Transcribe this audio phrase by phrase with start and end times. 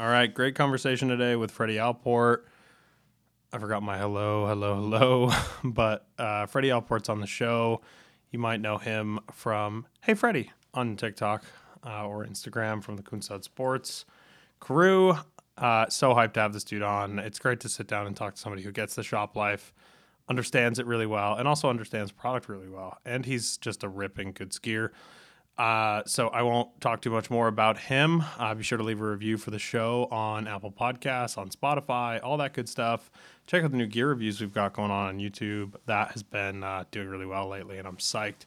[0.00, 2.48] All right, great conversation today with Freddy Allport.
[3.52, 5.30] I forgot my hello, hello, hello,
[5.62, 7.82] but uh, Freddy Allport's on the show.
[8.30, 11.44] You might know him from Hey Freddy on TikTok
[11.84, 14.06] uh, or Instagram from the Kunstadt Sports
[14.58, 15.18] crew.
[15.58, 17.18] Uh, so hyped to have this dude on.
[17.18, 19.70] It's great to sit down and talk to somebody who gets the shop life,
[20.30, 22.96] understands it really well, and also understands product really well.
[23.04, 24.92] And he's just a ripping good skier.
[25.58, 28.24] Uh, so I won't talk too much more about him.
[28.38, 32.18] Uh, be sure to leave a review for the show on Apple Podcasts, on Spotify,
[32.22, 33.10] all that good stuff.
[33.46, 35.74] Check out the new gear reviews we've got going on on YouTube.
[35.84, 38.46] That has been uh, doing really well lately, and I'm psyched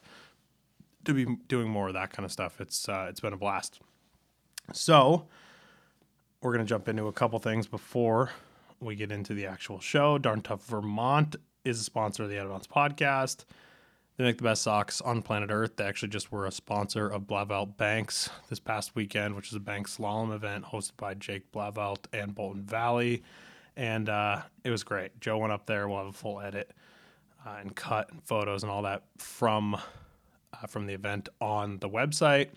[1.04, 2.60] to be doing more of that kind of stuff.
[2.60, 3.80] It's uh, it's been a blast.
[4.72, 5.26] So
[6.40, 8.30] we're gonna jump into a couple things before
[8.80, 10.18] we get into the actual show.
[10.18, 13.44] Darn Tough Vermont is a sponsor of the Out of Bounds podcast.
[14.16, 15.76] They make the best socks on planet Earth.
[15.76, 19.60] They actually just were a sponsor of Blauvelt Banks this past weekend, which is a
[19.60, 23.24] bank slalom event hosted by Jake Blauvelt and Bolton Valley.
[23.76, 25.20] And uh, it was great.
[25.20, 25.88] Joe went up there.
[25.88, 26.70] We'll have a full edit
[27.44, 31.88] uh, and cut and photos and all that from uh, from the event on the
[31.88, 32.50] website.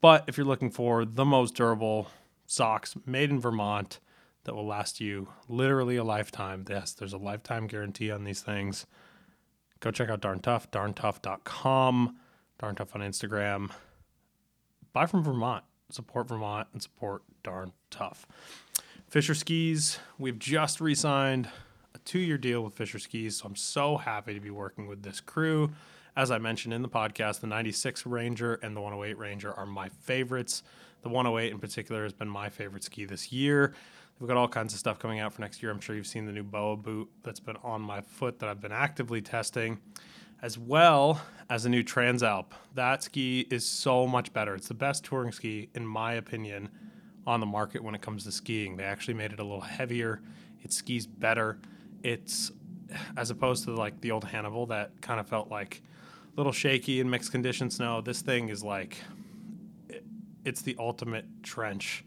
[0.00, 2.08] But if you're looking for the most durable
[2.46, 3.98] socks made in Vermont
[4.44, 8.86] that will last you literally a lifetime, yes, there's a lifetime guarantee on these things
[9.80, 12.16] go check out Darn Tough, darntough.com,
[12.58, 13.70] Darn Tough on Instagram.
[14.92, 18.26] Buy from Vermont, support Vermont, and support Darn Tough.
[19.08, 21.48] Fischer Skis, we've just re signed
[21.94, 25.02] a two year deal with Fischer Skis, so I'm so happy to be working with
[25.02, 25.70] this crew.
[26.16, 29.90] As I mentioned in the podcast, the 96 Ranger and the 108 Ranger are my
[29.90, 30.62] favorites.
[31.02, 33.74] The 108 in particular has been my favorite ski this year.
[34.18, 35.70] We've got all kinds of stuff coming out for next year.
[35.70, 38.62] I'm sure you've seen the new BOA boot that's been on my foot that I've
[38.62, 39.78] been actively testing,
[40.40, 42.46] as well as a new Transalp.
[42.74, 44.54] That ski is so much better.
[44.54, 46.70] It's the best touring ski, in my opinion,
[47.26, 48.78] on the market when it comes to skiing.
[48.78, 50.22] They actually made it a little heavier.
[50.62, 51.58] It skis better.
[52.02, 52.52] It's
[53.18, 55.82] as opposed to like the old Hannibal that kind of felt like
[56.32, 58.00] a little shaky in mixed condition snow.
[58.00, 58.96] This thing is like
[60.44, 62.04] it's the ultimate trench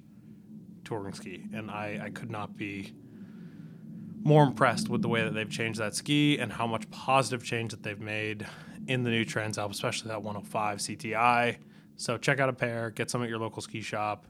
[0.89, 2.93] touring ski, and I, I could not be
[4.23, 7.71] more impressed with the way that they've changed that ski and how much positive change
[7.71, 8.45] that they've made
[8.87, 11.57] in the new Transalp, especially that 105 CTI.
[11.95, 14.25] So check out a pair, get some at your local ski shop,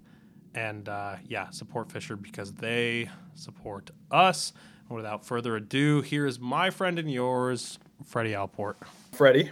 [0.53, 4.51] and uh, yeah, support Fischer because they support us.
[4.89, 8.77] And without further ado, here is my friend and yours, Freddy Allport.
[9.13, 9.51] Freddy,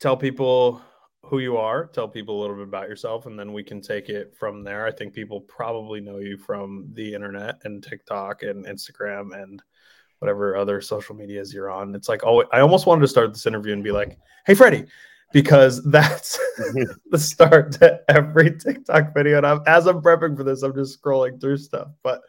[0.00, 0.82] tell people
[1.28, 4.08] who you are, tell people a little bit about yourself, and then we can take
[4.08, 4.86] it from there.
[4.86, 9.62] I think people probably know you from the internet and TikTok and Instagram and
[10.20, 11.94] whatever other social medias you're on.
[11.94, 14.86] It's like, oh, I almost wanted to start this interview and be like, hey, Freddy,
[15.32, 16.38] because that's
[17.10, 19.38] the start to every TikTok video.
[19.38, 21.88] And I'm, as I'm prepping for this, I'm just scrolling through stuff.
[22.02, 22.22] But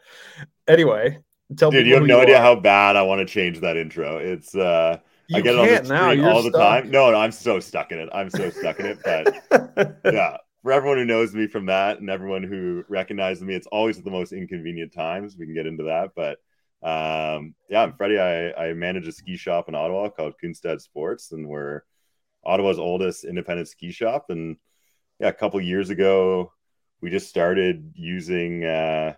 [0.66, 1.18] anyway,
[1.56, 2.42] tell Dude, you have no you idea are.
[2.42, 4.18] how bad I want to change that intro.
[4.18, 4.98] It's, uh,
[5.28, 6.10] you I get it on the now.
[6.10, 6.52] You're all stuck.
[6.52, 6.90] the time.
[6.90, 8.08] No, no, I'm so stuck in it.
[8.12, 8.98] I'm so stuck in it.
[9.04, 13.66] But yeah, for everyone who knows me from that and everyone who recognizes me, it's
[13.66, 15.36] always at the most inconvenient times.
[15.38, 16.12] We can get into that.
[16.16, 16.38] But
[16.82, 18.18] um, yeah, I'm Freddy.
[18.18, 21.82] I, I manage a ski shop in Ottawa called Kunstadt Sports, and we're
[22.44, 24.26] Ottawa's oldest independent ski shop.
[24.30, 24.56] And
[25.20, 26.52] yeah, a couple years ago,
[27.02, 28.64] we just started using.
[28.64, 29.14] Uh,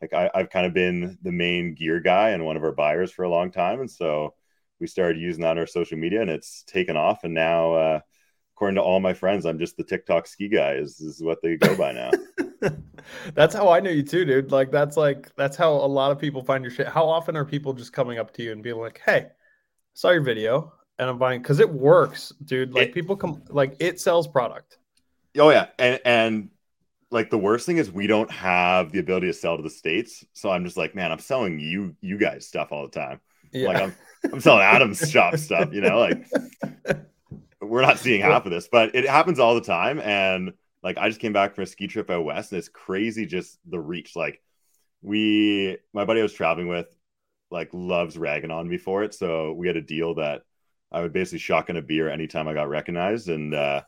[0.00, 3.12] like I, I've kind of been the main gear guy and one of our buyers
[3.12, 4.34] for a long time, and so
[4.80, 7.24] we started using that on our social media and it's taken off.
[7.24, 8.00] And now, uh,
[8.54, 11.56] according to all my friends, I'm just the TikTok ski guy is, is what they
[11.56, 12.10] go by now.
[13.34, 14.52] that's how I know you too, dude.
[14.52, 16.88] Like that's like, that's how a lot of people find your shit.
[16.88, 19.30] How often are people just coming up to you and being like, Hey, I
[19.94, 22.72] saw your video and I'm buying cause it works, dude.
[22.72, 24.78] Like it, people come like it sells product.
[25.36, 25.66] Oh yeah.
[25.78, 26.50] And, and
[27.10, 30.24] like the worst thing is we don't have the ability to sell to the States.
[30.32, 33.20] So I'm just like, man, I'm selling you, you guys stuff all the time.
[33.52, 33.68] Yeah.
[33.68, 33.94] Like I'm,
[34.32, 36.26] I'm selling Adam's shop stuff, you know, like
[37.60, 40.00] we're not seeing half of this, but it happens all the time.
[40.00, 43.26] And like I just came back from a ski trip out west and it's crazy
[43.26, 44.16] just the reach.
[44.16, 44.40] Like
[45.02, 46.86] we my buddy I was traveling with
[47.50, 49.14] like loves ragging on me for it.
[49.14, 50.42] So we had a deal that
[50.90, 53.28] I would basically shotgun a beer anytime I got recognized.
[53.28, 53.82] And uh,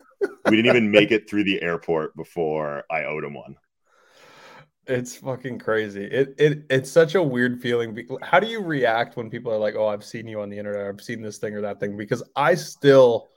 [0.46, 3.56] we didn't even make it through the airport before I owed him one.
[4.90, 6.04] It's fucking crazy.
[6.04, 8.08] It it it's such a weird feeling.
[8.22, 10.88] How do you react when people are like, "Oh, I've seen you on the internet.
[10.88, 13.28] I've seen this thing or that thing." Because I still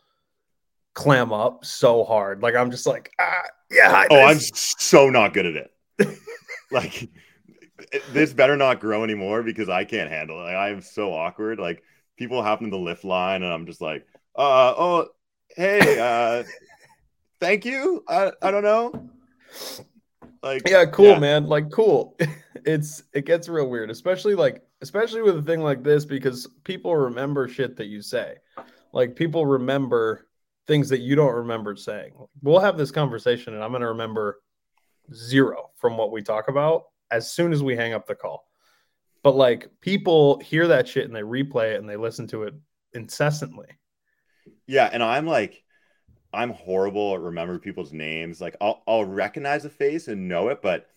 [0.95, 2.41] clam up so hard.
[2.41, 4.07] Like I'm just like, ah, yeah.
[4.09, 6.17] Oh, I'm so not good at it.
[6.71, 7.07] like
[8.09, 10.45] this better not grow anymore because I can't handle it.
[10.45, 11.59] Like, I am so awkward.
[11.59, 11.83] Like
[12.17, 15.09] people happen to lift line, and I'm just like, uh, oh,
[15.55, 16.43] hey, uh,
[17.39, 18.03] thank you.
[18.09, 19.09] I I don't know
[20.43, 21.19] Like yeah, cool, yeah.
[21.19, 21.47] man.
[21.47, 22.17] Like cool.
[22.65, 26.95] it's it gets real weird, especially like especially with a thing like this because people
[26.95, 28.35] remember shit that you say.
[28.91, 30.27] Like people remember
[30.67, 32.11] things that you don't remember saying.
[32.41, 34.41] We'll have this conversation and I'm going to remember
[35.13, 38.45] zero from what we talk about as soon as we hang up the call.
[39.23, 42.53] But like people hear that shit and they replay it and they listen to it
[42.93, 43.67] incessantly.
[44.67, 45.63] Yeah, and I'm like,
[46.33, 48.41] I'm horrible at remembering people's names.
[48.41, 50.87] Like, I'll I'll recognize a face and know it, but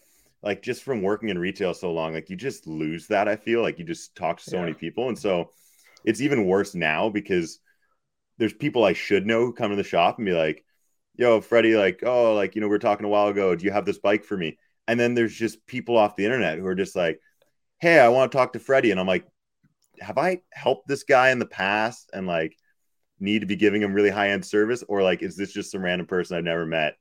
[0.43, 3.29] like just from working in retail so long, like you just lose that.
[3.29, 4.61] I feel like you just talk to so Yeah.
[4.61, 5.51] many people, and so
[6.05, 7.61] it's even worse now because
[8.39, 10.65] there's people I should know who come to the shop and be like,
[11.17, 13.55] "Yo, Freddy, like, oh, like you know, we were talking a while ago.
[13.57, 14.59] Do you have this bike for me?"
[14.89, 17.21] And then there's just people off the internet who are just like,
[17.81, 19.27] "Hey, I want to talk to Freddy," and I'm like,
[20.01, 22.57] "Have I helped this guy in the past?" And like
[23.19, 25.83] need to be giving him really high end service or like is this just some
[25.83, 26.97] random person I've never met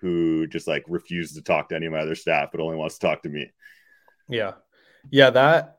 [0.00, 2.98] who just like refused to talk to any of my other staff but only wants
[2.98, 3.50] to talk to me?
[4.28, 4.52] Yeah.
[5.10, 5.78] Yeah, that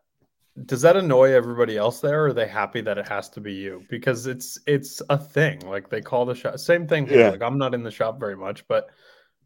[0.66, 3.54] does that annoy everybody else there or are they happy that it has to be
[3.54, 3.83] you?
[3.89, 5.60] Because it's it's a thing.
[5.60, 7.19] Like they call the shop same thing here.
[7.19, 7.30] Yeah.
[7.31, 8.88] Like I'm not in the shop very much, but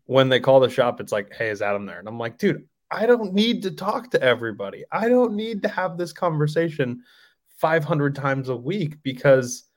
[0.05, 1.99] when they call the shop, it's like, hey, is Adam there?
[1.99, 4.83] And I'm like, dude, I don't need to talk to everybody.
[4.91, 7.03] I don't need to have this conversation
[7.57, 9.68] 500 times a week because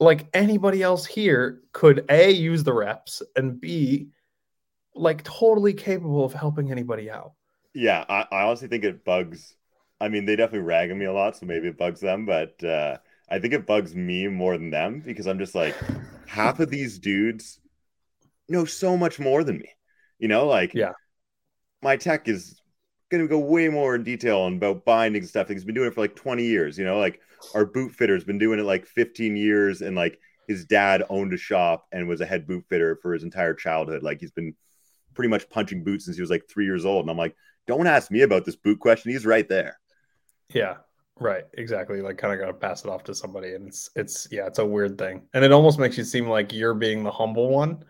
[0.00, 4.08] like anybody else here could a use the reps and b
[4.94, 7.32] like totally capable of helping anybody out.
[7.74, 9.54] Yeah, I, I honestly think it bugs.
[10.00, 12.62] I mean, they definitely rag on me a lot, so maybe it bugs them, but
[12.64, 12.98] uh,
[13.28, 15.76] I think it bugs me more than them because I'm just like,
[16.26, 17.60] half of these dudes
[18.48, 19.70] know so much more than me.
[20.18, 20.92] You know, like, Yeah.
[21.82, 22.60] my tech is
[23.10, 25.48] going to go way more in detail about binding stuff.
[25.48, 26.78] He's been doing it for like 20 years.
[26.78, 27.20] You know, like
[27.54, 31.36] our boot fitter's been doing it like 15 years, and like his dad owned a
[31.36, 34.02] shop and was a head boot fitter for his entire childhood.
[34.02, 34.54] Like he's been
[35.14, 37.04] pretty much punching boots since he was like three years old.
[37.04, 39.12] And I'm like, don't ask me about this boot question.
[39.12, 39.78] He's right there.
[40.52, 40.78] Yeah,
[41.18, 41.44] right.
[41.54, 42.00] Exactly.
[42.00, 44.58] Like kind of got to pass it off to somebody and it's it's yeah, it's
[44.58, 45.22] a weird thing.
[45.34, 47.84] And it almost makes you seem like you're being the humble one.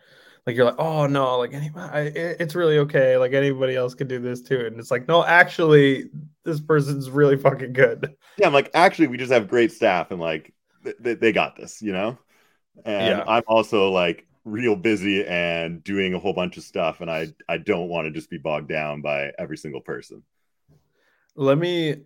[0.46, 2.00] Like you're like, "Oh no, like anybody I,
[2.40, 3.16] it's really okay.
[3.16, 6.10] Like anybody else could do this too." And it's like, "No, actually
[6.44, 10.20] this person's really fucking good." Yeah, I'm like, actually, we just have great staff and
[10.20, 10.52] like
[10.84, 12.18] th- th- they got this, you know?
[12.84, 13.24] And Yeah.
[13.26, 17.00] I'm also like real busy and doing a whole bunch of stuff.
[17.00, 20.22] And I, I don't want to just be bogged down by every single person.
[21.36, 22.02] Let me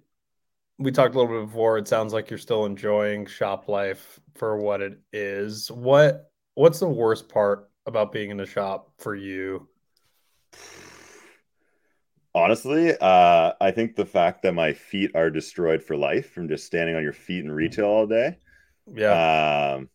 [0.79, 1.79] we talked a little bit before.
[1.79, 5.71] It sounds like you're still enjoying shop life for what it is.
[5.71, 9.69] What what's the worst part about being in the shop for you?
[12.35, 16.67] Honestly, uh, I think the fact that my feet are destroyed for life from just
[16.67, 18.39] standing on your feet in retail all day.
[18.93, 19.75] Yeah.
[19.77, 19.89] Um,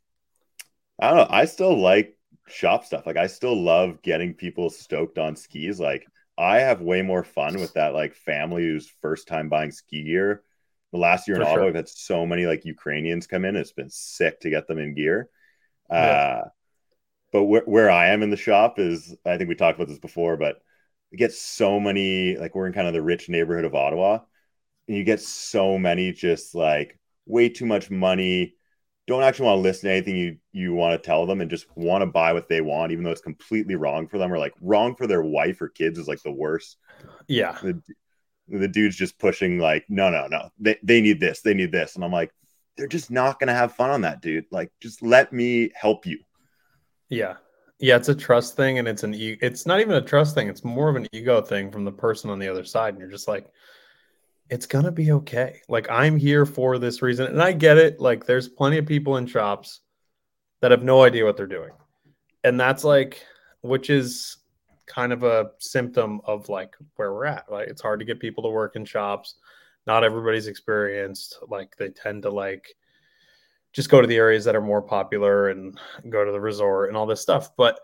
[1.00, 1.28] I don't know.
[1.30, 3.06] I still like shop stuff.
[3.06, 5.80] Like I still love getting people stoked on skis.
[5.82, 6.08] Like
[6.38, 10.44] I have way more fun with that like family who's first time buying ski gear.
[10.94, 11.66] The last year in For Ottawa, sure.
[11.66, 13.58] we've had so many like Ukrainians come in.
[13.58, 15.30] It's been sick to get them in gear.
[15.92, 15.98] Yeah.
[15.98, 16.50] Uh,
[17.32, 20.00] but where, where I am in the shop is, I think we talked about this
[20.00, 20.62] before, but
[21.12, 24.20] we get so many, like we're in kind of the rich neighborhood of Ottawa,
[24.88, 28.56] and you get so many just like way too much money,
[29.08, 31.66] don't actually want to listen to anything you you want to tell them and just
[31.76, 34.54] want to buy what they want, even though it's completely wrong for them or like
[34.62, 36.78] wrong for their wife or kids is like the worst.
[37.28, 37.58] yeah.
[37.62, 37.82] The,
[38.48, 41.96] the dude's just pushing like, no, no, no, they, they need this, they need this.
[41.96, 42.32] And I'm like,
[42.78, 44.46] they're just not gonna have fun on that, dude.
[44.52, 46.20] Like, just let me help you.
[47.10, 47.36] Yeah.
[47.80, 50.50] Yeah, it's a trust thing and it's an e- it's not even a trust thing,
[50.50, 53.10] it's more of an ego thing from the person on the other side and you're
[53.10, 53.50] just like
[54.50, 55.62] it's going to be okay.
[55.70, 58.00] Like I'm here for this reason and I get it.
[58.00, 59.82] Like there's plenty of people in shops
[60.62, 61.72] that have no idea what they're doing.
[62.44, 63.24] And that's like
[63.62, 64.38] which is
[64.86, 67.50] kind of a symptom of like where we're at.
[67.50, 69.36] Like it's hard to get people to work in shops.
[69.88, 71.38] Not everybody's experienced.
[71.48, 72.76] Like they tend to like
[73.72, 75.78] just go to the areas that are more popular and
[76.10, 77.56] go to the resort and all this stuff.
[77.56, 77.80] But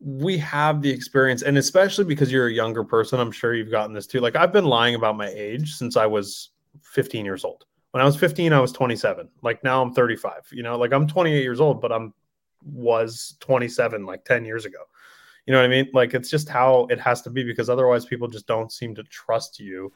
[0.00, 3.94] we have the experience, and especially because you're a younger person, I'm sure you've gotten
[3.94, 4.20] this too.
[4.20, 6.50] Like I've been lying about my age since I was
[6.82, 7.64] 15 years old.
[7.90, 9.28] When I was 15, I was 27.
[9.42, 10.48] Like now I'm 35.
[10.52, 12.14] You know, like I'm 28 years old, but I'm
[12.64, 14.78] was 27 like 10 years ago.
[15.46, 15.88] You know what I mean?
[15.92, 19.02] Like it's just how it has to be because otherwise people just don't seem to
[19.04, 19.92] trust you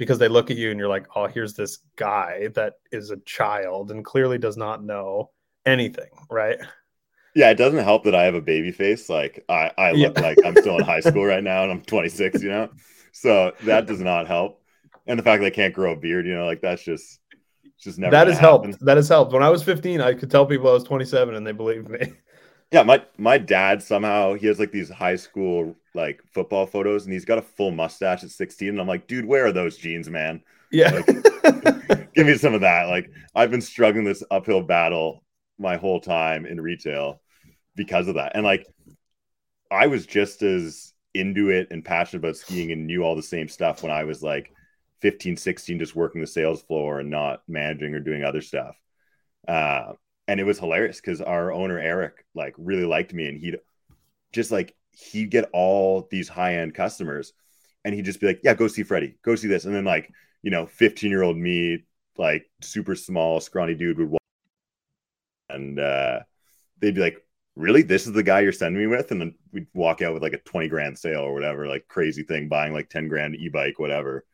[0.00, 3.18] because they look at you and you're like, oh, here's this guy that is a
[3.18, 5.30] child and clearly does not know
[5.66, 6.58] anything, right?
[7.34, 9.08] Yeah, it doesn't help that I have a baby face.
[9.08, 10.20] Like I, I look Yeah.
[10.20, 12.70] like I'm still in high school right now and I'm 26, you know?
[13.12, 14.62] So that does not help.
[15.06, 17.20] And the fact that I can't grow a beard, you know, like that's just
[17.80, 18.78] just never that has helped.
[18.80, 19.32] That has helped.
[19.32, 22.12] When I was 15, I could tell people I was 27 and they believed me.
[22.72, 27.12] Yeah, my my dad somehow he has like these high school like football photos, and
[27.12, 28.68] he's got a full mustache at 16.
[28.68, 30.42] And I'm like, dude, where are those jeans, man?
[30.70, 31.00] Yeah.
[32.14, 32.88] Give me some of that.
[32.88, 35.24] Like I've been struggling this uphill battle
[35.58, 37.20] my whole time in retail
[37.76, 38.32] because of that.
[38.34, 38.66] And like
[39.70, 43.48] I was just as into it and passionate about skiing and knew all the same
[43.48, 44.52] stuff when I was like
[45.00, 48.76] 15, 16, just working the sales floor and not managing or doing other stuff.
[49.46, 49.92] Uh,
[50.28, 53.58] and it was hilarious because our owner Eric like really liked me and he'd
[54.32, 57.32] just like he'd get all these high end customers
[57.84, 59.64] and he'd just be like, Yeah, go see Freddy, go see this.
[59.64, 60.10] And then like,
[60.42, 61.84] you know, 15 year old me,
[62.16, 64.20] like super small, scrawny dude would walk
[65.48, 66.20] and uh
[66.78, 67.24] they'd be like,
[67.56, 67.82] Really?
[67.82, 69.10] This is the guy you're sending me with?
[69.10, 72.22] And then we'd walk out with like a 20 grand sale or whatever, like crazy
[72.22, 74.24] thing, buying like 10 grand e bike, whatever.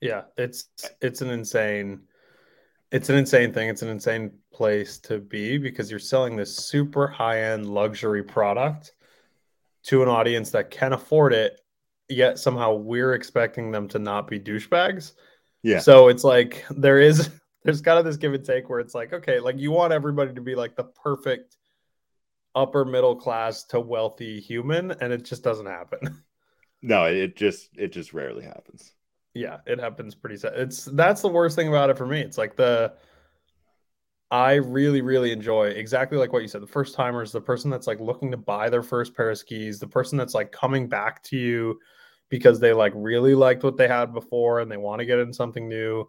[0.00, 0.70] Yeah, it's
[1.02, 2.00] it's an insane
[2.92, 3.68] it's an insane thing.
[3.68, 8.94] It's an insane place to be because you're selling this super high-end luxury product
[9.84, 11.60] to an audience that can afford it,
[12.08, 15.12] yet somehow we're expecting them to not be douchebags.
[15.62, 15.78] Yeah.
[15.78, 17.30] So it's like there is
[17.64, 20.34] there's kind of this give and take where it's like, okay, like you want everybody
[20.34, 21.56] to be like the perfect
[22.54, 26.00] upper middle class to wealthy human, and it just doesn't happen.
[26.82, 28.92] No, it just it just rarely happens.
[29.34, 30.54] yeah, it happens pretty sad.
[30.56, 32.20] It's that's the worst thing about it for me.
[32.22, 32.94] It's like the
[34.30, 36.62] I really, really enjoy exactly like what you said.
[36.62, 39.80] The first timers, the person that's like looking to buy their first pair of skis,
[39.80, 41.80] the person that's like coming back to you
[42.28, 45.32] because they like really liked what they had before and they want to get in
[45.32, 46.08] something new.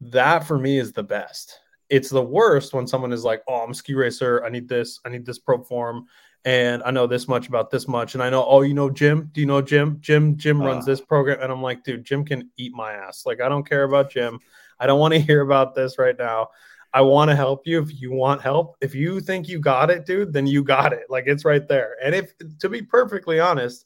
[0.00, 1.60] That for me is the best.
[1.88, 4.44] It's the worst when someone is like, "Oh, I'm a ski racer.
[4.44, 5.00] I need this.
[5.04, 6.06] I need this pro form,
[6.44, 8.44] and I know this much about this much, and I know.
[8.44, 9.30] Oh, you know Jim?
[9.32, 9.98] Do you know Jim?
[10.00, 10.92] Jim Jim runs Uh.
[10.92, 13.24] this program, and I'm like, dude, Jim can eat my ass.
[13.24, 14.40] Like, I don't care about Jim.
[14.78, 16.48] I don't want to hear about this right now.
[16.94, 18.76] I want to help you if you want help.
[18.80, 21.06] If you think you got it, dude, then you got it.
[21.10, 21.96] Like it's right there.
[22.00, 23.84] And if to be perfectly honest,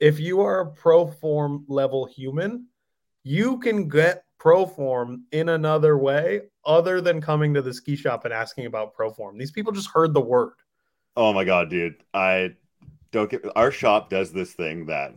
[0.00, 2.66] if you are a pro form level human,
[3.22, 8.26] you can get pro form in another way other than coming to the ski shop
[8.26, 9.38] and asking about pro form.
[9.38, 10.52] These people just heard the word.
[11.16, 11.96] Oh my god, dude.
[12.12, 12.50] I
[13.12, 15.14] don't get our shop does this thing that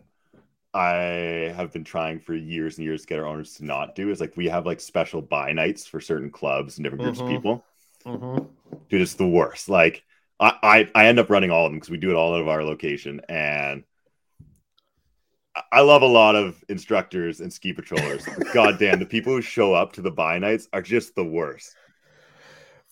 [0.74, 4.12] I have been trying for years and years to get our owners to not do
[4.12, 7.24] is like we have like special buy nights for certain clubs and different groups Mhm.
[7.24, 7.66] of people.
[8.06, 8.46] Mm-hmm.
[8.90, 9.68] Dude, it's the worst.
[9.70, 10.04] Like
[10.40, 12.42] I, I, I end up running all of them because we do it all out
[12.42, 13.22] of our location.
[13.28, 13.84] And
[15.72, 18.24] I- love a lot of instructors and ski patrollers.
[18.54, 21.76] God damn, the people who show up to the buy nights are just the worst.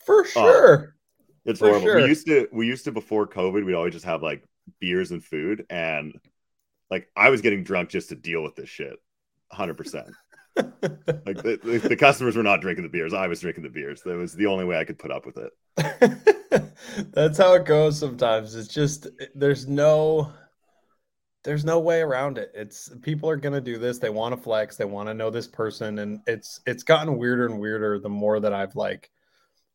[0.03, 0.96] For sure.
[1.46, 1.86] It's For horrible.
[1.88, 1.96] sure.
[1.98, 4.43] We used to we used to before COVID, we'd always just have like
[4.79, 6.19] beers and food and
[6.89, 8.98] like I was getting drunk just to deal with this shit.
[9.53, 10.12] 100%.
[10.58, 13.13] Like the, the, the customers were not drinking the beers.
[13.13, 14.01] I was drinking the beers.
[14.01, 16.74] That was the only way I could put up with it.
[17.13, 18.56] That's how it goes sometimes.
[18.56, 20.34] It's just there's no
[21.44, 22.51] there's no way around it.
[22.56, 24.00] It's people are gonna do this.
[24.00, 24.77] They want to flex.
[24.77, 28.39] They want to know this person, and it's it's gotten weirder and weirder the more
[28.39, 29.12] that I've like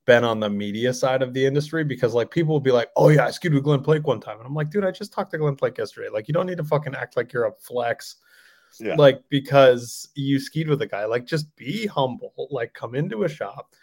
[0.04, 3.08] been on the media side of the industry because like people will be like, "Oh
[3.08, 5.30] yeah, I skied with Glenn Blake one time," and I'm like, "Dude, I just talked
[5.32, 6.08] to Glenn Blake yesterday.
[6.08, 8.16] Like, you don't need to fucking act like you're a flex."
[8.80, 8.94] Yeah.
[8.96, 12.32] Like because you skied with a guy, like just be humble.
[12.50, 13.74] Like come into a shop,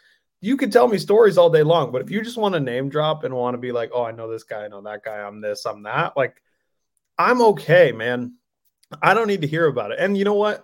[0.42, 2.90] you could tell me stories all day long, but if you just want to name
[2.90, 5.18] drop and want to be like, oh, I know this guy, I know that guy,
[5.22, 6.42] I'm this, I'm that, like,
[7.18, 8.36] I'm okay, man.
[9.02, 10.00] I don't need to hear about it.
[10.00, 10.64] And you know what?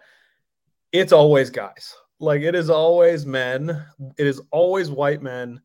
[0.91, 1.93] It's always guys.
[2.19, 3.85] Like, it is always men.
[4.17, 5.61] It is always white men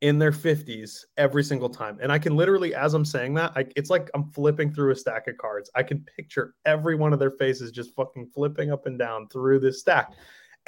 [0.00, 1.98] in their 50s every single time.
[2.00, 4.96] And I can literally, as I'm saying that, I, it's like I'm flipping through a
[4.96, 5.70] stack of cards.
[5.74, 9.58] I can picture every one of their faces just fucking flipping up and down through
[9.60, 10.12] this stack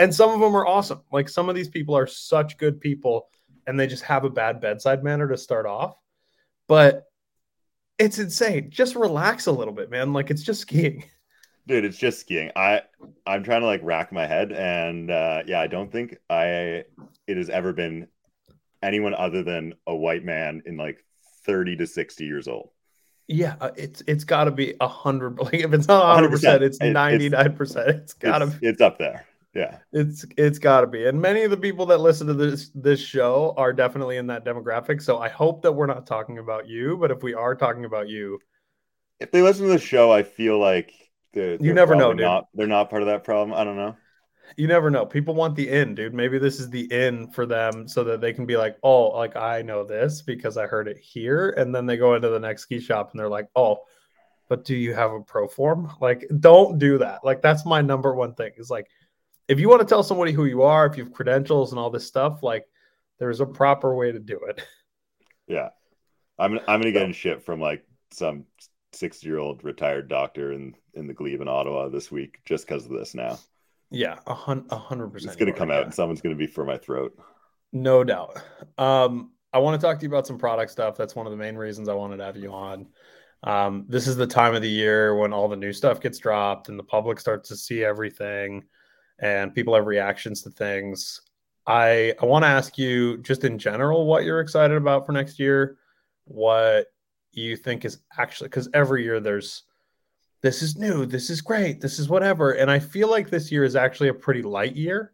[0.01, 1.03] and some of them are awesome.
[1.13, 3.29] Like some of these people are such good people
[3.67, 5.95] and they just have a bad bedside manner to start off.
[6.67, 7.05] But
[7.99, 8.71] it's insane.
[8.71, 10.15] Just relax a little bit, man.
[10.15, 11.05] Like it's just skiing.
[11.71, 12.51] Dude, it's just skiing.
[12.57, 12.83] I
[13.25, 16.85] I'm trying to like rack my head and uh yeah, I don't think I
[17.29, 18.09] it has ever been
[18.83, 21.05] anyone other than a white man in like
[21.47, 22.71] 30 to 60 years old.
[23.29, 25.39] Yeah, uh, it's it's got to be a hundred.
[25.45, 26.67] Like if it's not hundred percent, 100%.
[26.67, 27.89] it's it's- ninety nine percent.
[27.91, 28.67] It's gotta It's, be.
[28.67, 29.27] it's up there.
[29.55, 29.79] Yeah.
[29.93, 31.07] It's it's got to be.
[31.07, 34.45] And many of the people that listen to this this show are definitely in that
[34.45, 35.01] demographic.
[35.03, 36.97] So I hope that we're not talking about you.
[36.97, 38.41] But if we are talking about you,
[39.21, 40.93] If they listen to the show, I feel like
[41.33, 42.23] they're, they're never know, dude.
[42.23, 43.57] Not, they're not part of that problem.
[43.57, 43.97] I don't know.
[44.57, 45.07] you never know.
[45.07, 46.15] People want the in, dude.
[46.15, 49.37] Maybe this is the in for them so that they can be like, oh, like
[49.37, 51.51] I know this because I heard it here.
[51.51, 53.79] And then they go into the next ski shop and they're like, oh,
[54.49, 55.93] but do you have a pro form?
[56.01, 57.25] Like, don't do that.
[57.25, 58.89] Like, that's my number one thing is like,
[59.47, 61.91] if you want to tell somebody who you are, if you have credentials and all
[61.91, 62.67] this stuff, like,
[63.19, 64.63] there's a proper way to do it.
[65.47, 65.69] Yeah.
[66.39, 68.45] I'm I'm gonna get in shit from like some
[68.93, 72.85] 60 year old retired doctor in in the glebe in Ottawa this week just because
[72.87, 73.15] of this.
[73.15, 73.39] Now
[73.91, 75.33] Yeah, a hun- a hundred percent.
[75.33, 75.85] it's gonna come out yeah.
[75.85, 77.17] and someone's gonna be for my throat.
[77.73, 78.37] No doubt.
[78.79, 80.97] Um, I want to talk to you about some product stuff.
[80.97, 82.87] That's one of the main reasons I wanted to have you on.
[83.43, 86.69] Um, this is the time of the year when all the new stuff gets dropped
[86.69, 88.65] and the public starts to see everything
[89.19, 91.21] and people have reactions to things.
[91.67, 95.39] I I want to ask you just in general what you're excited about for next
[95.39, 95.79] year,
[96.25, 96.87] what
[97.33, 99.63] you think is actually because every year there's
[100.43, 102.53] this is new, this is great, this is whatever.
[102.53, 105.13] And I feel like this year is actually a pretty light year.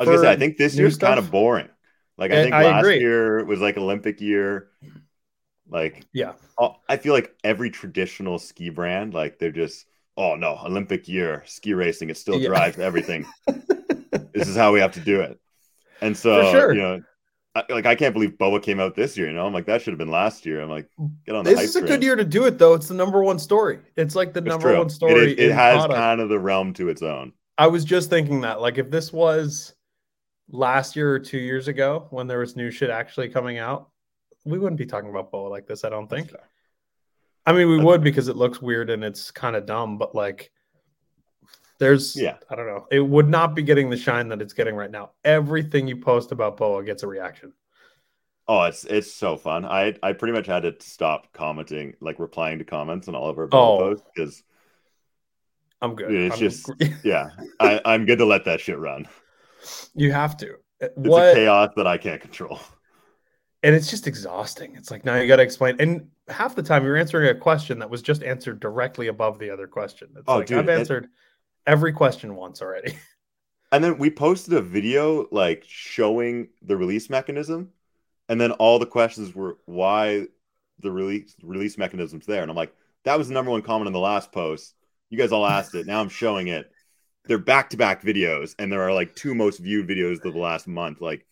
[0.00, 1.68] I was gonna say, I think this year's kind of boring.
[2.18, 3.00] Like I I- think I last agree.
[3.00, 4.68] year was like Olympic year.
[5.68, 6.32] Like Yeah.
[6.58, 11.42] oh, I feel like every traditional ski brand, like they're just, oh no, Olympic year,
[11.46, 12.48] ski racing, it still Yeah.
[12.48, 13.24] drives everything.
[14.34, 15.38] this is how we have to do it.
[16.00, 16.74] And so, sure.
[16.74, 17.02] you know,
[17.54, 19.26] I, like I can't believe Boa came out this year.
[19.26, 20.62] You know, I'm like that should have been last year.
[20.62, 20.88] I'm like,
[21.26, 21.90] get on the This is a train.
[21.92, 22.72] good year to do it, though.
[22.74, 23.78] It's the number one story.
[23.96, 24.78] It's like the It's number true.
[24.78, 25.32] one story.
[25.32, 25.94] is, it has product.
[25.98, 27.32] kind of the realm to its own.
[27.58, 29.74] I was just thinking that, like, if this was
[30.50, 33.90] last year or two years ago when there was new shit actually coming out,
[34.44, 35.84] we wouldn't be talking about Boa like this.
[35.84, 36.32] I don't think.
[37.44, 40.14] I mean, we That's would because it looks weird and it's kind of dumb, but
[40.14, 40.50] like,
[41.82, 42.36] there's, Yeah.
[42.48, 42.86] I don't know.
[42.90, 45.10] It would not be getting the shine that it's getting right now.
[45.24, 47.52] Everything you post about Boa gets a reaction.
[48.48, 49.64] Oh, it's it's so fun.
[49.64, 53.38] I I pretty much had to stop commenting, like replying to comments on all of
[53.38, 53.78] our Boa Oh.
[53.78, 54.42] posts because
[55.80, 56.12] I'm good.
[56.12, 56.70] It's I'm- just-
[57.04, 59.06] yeah, I I'm good to let that shit run.
[59.94, 60.52] you have to.
[60.54, 62.58] Uh, it's what a chaos that I can't control.
[63.62, 64.74] and it's just exhausting.
[64.76, 67.78] It's like now you got to explain, and half the time you're answering a question
[67.78, 70.08] that was just answered directly above the other question.
[70.16, 71.08] It's Oh, like dude, I've answered
[71.66, 72.98] every question once already.
[73.72, 77.70] And then we posted a video like showing the release mechanism,
[78.28, 80.26] and then all the questions were why
[80.80, 82.42] the release release mechanism's there.
[82.42, 84.74] And I'm like, that was the number one comment in the last post.
[85.08, 85.86] You guys all asked it.
[85.86, 86.70] Now I'm showing it.
[87.24, 90.38] They're back to back videos, and there are like two most viewed videos of the
[90.38, 91.00] last month.
[91.00, 91.24] Like,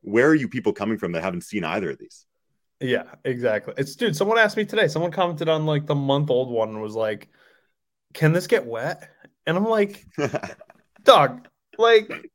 [0.00, 2.24] where are you people coming from that haven't seen either of these?
[2.80, 3.74] yeah, exactly.
[3.76, 4.16] It's dude.
[4.16, 4.88] Someone asked me today.
[4.88, 7.28] Someone commented on like the month old one and was like,
[8.12, 9.10] "Can this get wet?"
[9.46, 10.06] And I'm like,
[11.04, 11.46] "Dog,
[11.78, 12.30] like."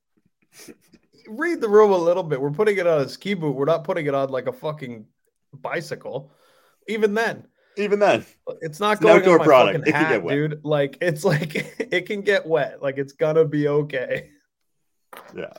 [1.28, 2.42] Read the room a little bit.
[2.42, 3.52] We're putting it on a ski boot.
[3.56, 5.06] We're not putting it on like a fucking
[5.54, 6.32] bicycle.
[6.88, 7.46] Even then,
[7.78, 8.26] Even then,
[8.62, 9.78] It's not It's going outdoor on my product.
[9.80, 10.34] fucking It can hat, get wet.
[10.36, 10.62] dude.
[10.66, 12.82] Like it's like it can get wet.
[12.82, 14.32] Like it's gonna be okay.
[15.36, 15.54] yeah.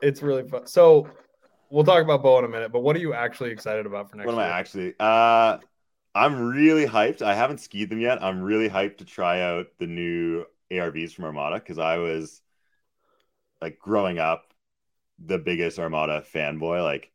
[0.00, 0.66] It's really fun.
[0.66, 1.08] So
[1.68, 2.72] we'll talk about Bo in a minute.
[2.72, 4.48] But what are you actually excited about for next What am year?
[4.48, 4.94] I actually?
[4.98, 5.58] Uh,
[6.14, 7.20] I'm really hyped.
[7.20, 8.22] I haven't skied them yet.
[8.22, 12.40] I'm really hyped to try out the new ARVs from Armada because I was
[13.60, 14.52] like growing up
[15.24, 16.82] the biggest Armada fanboy.
[16.82, 17.10] Like,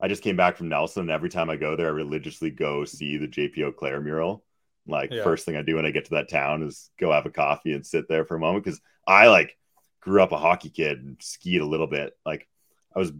[0.00, 2.84] I just came back from Nelson, and every time I go there, I religiously go
[2.84, 4.44] see the JP Auclair mural.
[4.86, 5.22] Like, Yeah.
[5.22, 7.72] first thing I do when I get to that town is go have a coffee
[7.72, 9.56] and sit there for a moment because I like
[10.00, 12.16] grew up a hockey kid and skied a little bit.
[12.26, 12.48] Like,
[12.94, 13.12] I was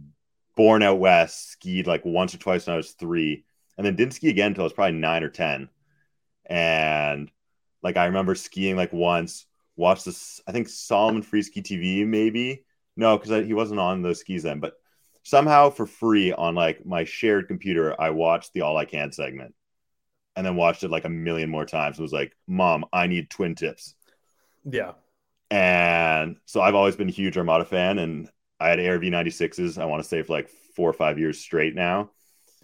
[0.55, 3.45] born out west, skied like once or twice when I was three,
[3.77, 5.69] and then didn't ski again until I was probably nine or ten.
[6.45, 7.31] And
[7.83, 12.65] like I remember skiing like once, watched this, I think Salomon Free Ski TV maybe.
[12.97, 14.73] No, because he wasn't on those skis then, but
[15.23, 19.53] somehow for free on like my shared computer, I watched the All I Can segment
[20.35, 21.97] and then watched it like a million more times.
[21.97, 23.95] It was like, Mom, I need twin tips.
[24.63, 24.93] Yeah.
[25.51, 29.85] And so I've always been a huge Armada fan, and I had ARV 96s, I
[29.85, 32.11] want to say, for like four or five years straight now.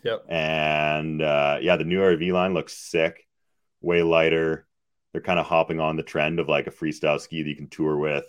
[0.04, 0.26] Yep.
[0.30, 3.28] And uh, yeah, the new RV line looks sick,
[3.82, 4.68] way lighter.
[5.12, 7.68] They're kind of hopping on the trend of like a freestyle ski that you can
[7.68, 8.26] tour with.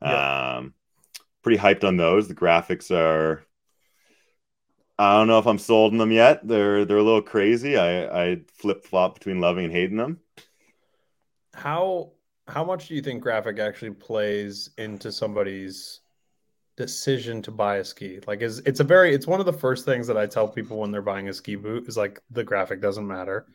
[0.00, 0.56] Yeah.
[0.56, 0.74] Um,
[1.42, 2.28] pretty hyped on those.
[2.28, 3.44] The graphics are.
[4.98, 6.46] I don't know if I'm sold on them yet.
[6.46, 7.76] They're they're a little crazy.
[7.76, 10.20] I I flip flop between loving and hating them.
[11.54, 12.12] How
[12.46, 16.00] how much do you think graphic actually plays into somebody's
[16.76, 18.20] decision to buy a ski?
[18.26, 20.78] Like is it's a very it's one of the first things that I tell people
[20.78, 23.46] when they're buying a ski boot is like the graphic doesn't matter.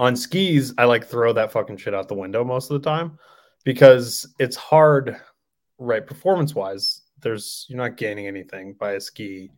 [0.00, 3.18] On skis, I like throw that fucking shit out the window most of the time
[3.64, 5.20] because it's hard,
[5.76, 6.06] right?
[6.06, 9.50] Performance wise, there's you're not gaining anything by a ski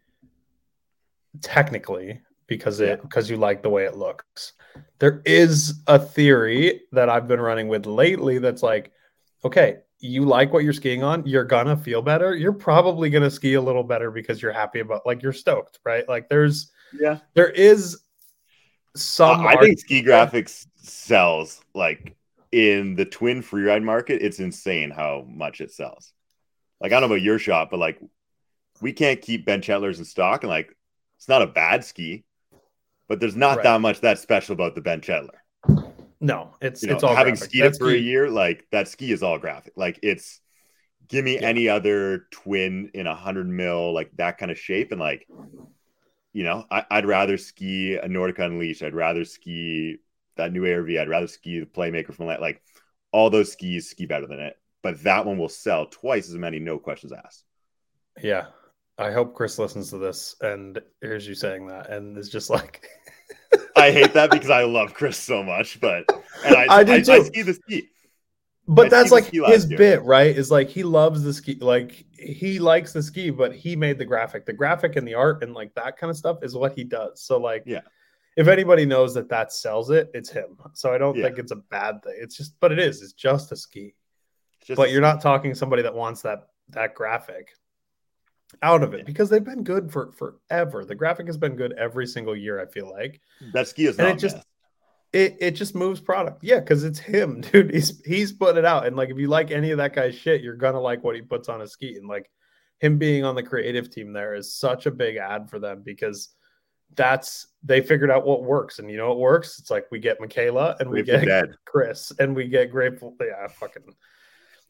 [1.41, 2.97] technically because it Yeah.
[2.97, 4.55] because you like the way it looks.
[4.99, 8.91] There is a theory that I've been running with lately that's like,
[9.45, 12.35] okay, you like what you're skiing on, you're gonna feel better.
[12.35, 16.07] You're probably gonna ski a little better because you're happy about like you're stoked, right?
[16.09, 17.19] Like there's Yeah.
[17.35, 17.97] there is
[18.97, 22.15] some I I think ski graphics sells like
[22.51, 24.23] in the twin freeride market.
[24.23, 26.13] It's insane how much it sells.
[26.81, 27.99] Like I don't know about your shop, but like
[28.81, 30.75] we can't keep Bent Chetlers in stock, and like
[31.19, 32.25] it's not a bad ski,
[33.09, 33.65] but there's not Right.
[33.65, 35.39] that much that special about the Bent Chetler.
[36.21, 37.51] No, it's You know, it's all having graphic.
[37.51, 39.73] skied That's it for a year, like that ski is all graphic.
[39.77, 40.41] Like it's
[41.09, 41.49] give me Yeah.
[41.49, 45.27] any other twin in a hundred mil, like that kind of shape, and like
[46.33, 48.83] you know, I, I'd rather ski a Nordica Unleashed.
[48.83, 49.99] I'd rather ski
[50.37, 50.91] that new ARV.
[50.91, 52.63] I'd rather ski the Playmaker from like like
[53.13, 54.59] all those skis ski better than it.
[54.83, 57.45] But that one will sell twice as many, no questions asked.
[58.21, 58.47] Yeah.
[58.99, 62.87] I hope Chris listens to this and hears you saying that and is just like
[63.77, 66.05] I hate that because I love Chris so much, but
[66.45, 67.25] and I I do I, I too.
[67.25, 67.89] ski the ski.
[68.69, 69.79] But I that's skied like his year.
[69.79, 70.35] bit, right?
[70.35, 74.05] Is like he loves the ski, like he likes the ski, but he made the
[74.05, 74.47] graphic.
[74.47, 77.21] The graphic and the art and like that kind of stuff is what he does.
[77.23, 77.81] So like, Yeah.
[78.37, 80.57] if anybody knows that that sells it, it's him.
[80.75, 81.25] So I don't Yeah.
[81.25, 82.15] think it's a bad thing.
[82.19, 83.03] It's just, but it is.
[83.03, 83.95] It's just a ski.
[84.65, 87.53] Just but you're not talking somebody that wants that that graphic
[88.63, 89.05] out of it Yeah.
[89.05, 90.85] because they've been good for forever.
[90.85, 92.61] The graphic has been good every single year.
[92.61, 93.21] I feel like
[93.53, 94.47] that ski is and not it just- missed.
[95.13, 96.43] It it just moves product.
[96.43, 97.73] Yeah, because it's him, dude.
[97.73, 98.87] He's he's putting it out.
[98.87, 101.23] And like if you like any of that guy's shit, you're gonna like what he
[101.23, 101.97] puts on his ski.
[101.97, 102.31] And like
[102.81, 106.31] him being on the creative team there is such a big ad for them because
[106.95, 108.79] that's they figured out what works.
[108.79, 109.59] And you know what works?
[109.59, 111.49] It's like we get Michaela and we Grateful get.
[111.65, 113.15] Chris and we get grateful.
[113.21, 113.95] Yeah, fucking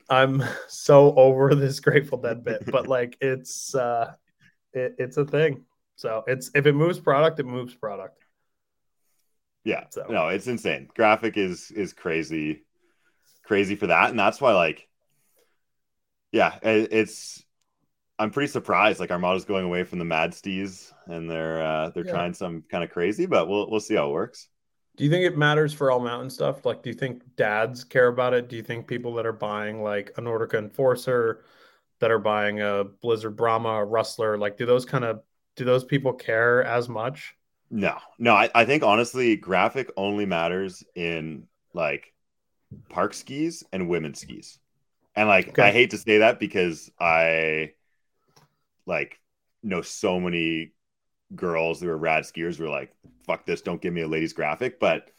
[0.08, 4.12] I'm so over this Grateful Dead bit, but like it's uh
[4.72, 5.64] it, it's a thing.
[5.96, 8.21] So it's if it moves product, it moves product.
[9.64, 9.84] Yeah.
[9.90, 10.88] So- No, it's insane.
[10.94, 12.64] Graphic is is crazy,
[13.44, 14.88] crazy for that, and that's why like,
[16.32, 17.42] yeah, it, it's.
[18.18, 19.00] I'm pretty surprised.
[19.00, 22.12] Like Armada's going away from the Mad Stees, and they're uh, they're Yeah.
[22.12, 24.48] trying some kind of crazy, but we'll we'll see how it works.
[24.96, 26.66] Do you think it matters for all mountain stuff?
[26.66, 28.48] Like, do you think dads care about it?
[28.48, 31.44] Do you think people that are buying like a Nordica Enforcer,
[32.00, 35.22] that are buying a Blizzard Brahma, a Rustler, like, do those kind of
[35.56, 37.34] do those people care as much?
[37.72, 42.12] No, no, I, I think honestly, graphic only matters in like
[42.90, 44.58] park skis and women's skis.
[45.16, 45.62] And like Okay.
[45.62, 47.72] I hate to say that because I
[48.86, 49.18] like
[49.62, 50.72] know so many
[51.36, 52.92] girls who are rad skiers who are like,
[53.26, 54.80] fuck this, don't give me a ladies graphic.
[54.80, 55.10] But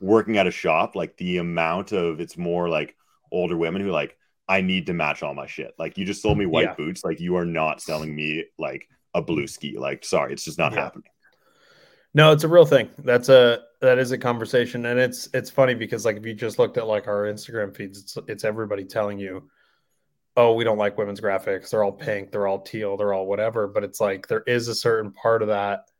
[0.00, 2.96] working at a shop, like the amount of it's more like
[3.32, 4.16] older women who like,
[4.48, 5.74] I need to match all my shit.
[5.78, 6.76] Like you just sold me white Yeah.
[6.76, 7.04] boots.
[7.04, 9.78] Like you are not selling me like a blue ski.
[9.78, 10.78] Like, sorry, it's just not Yeah.
[10.78, 11.10] happening.
[12.14, 12.88] No, it's a real thing.
[12.98, 16.58] That's a that is a conversation, and it's it's funny because like if you just
[16.58, 19.48] looked at like our Instagram feeds, it's it's everybody telling you,
[20.36, 21.70] oh, we don't like women's graphics.
[21.70, 22.32] They're all pink.
[22.32, 22.96] They're all teal.
[22.96, 23.68] They're all whatever.
[23.68, 25.90] But it's like there is a certain part of that,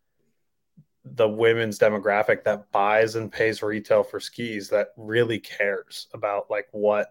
[1.05, 6.68] the women's demographic that buys and pays retail for skis that really cares about like
[6.73, 7.11] what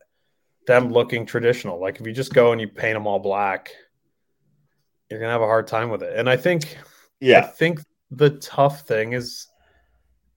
[0.65, 1.79] them looking traditional.
[1.79, 3.71] Like if you just go and you paint them all black,
[5.09, 6.17] you're gonna have a hard time with it.
[6.17, 6.83] And I think I
[7.19, 7.41] Yeah.
[7.41, 7.79] think
[8.11, 9.47] the tough thing is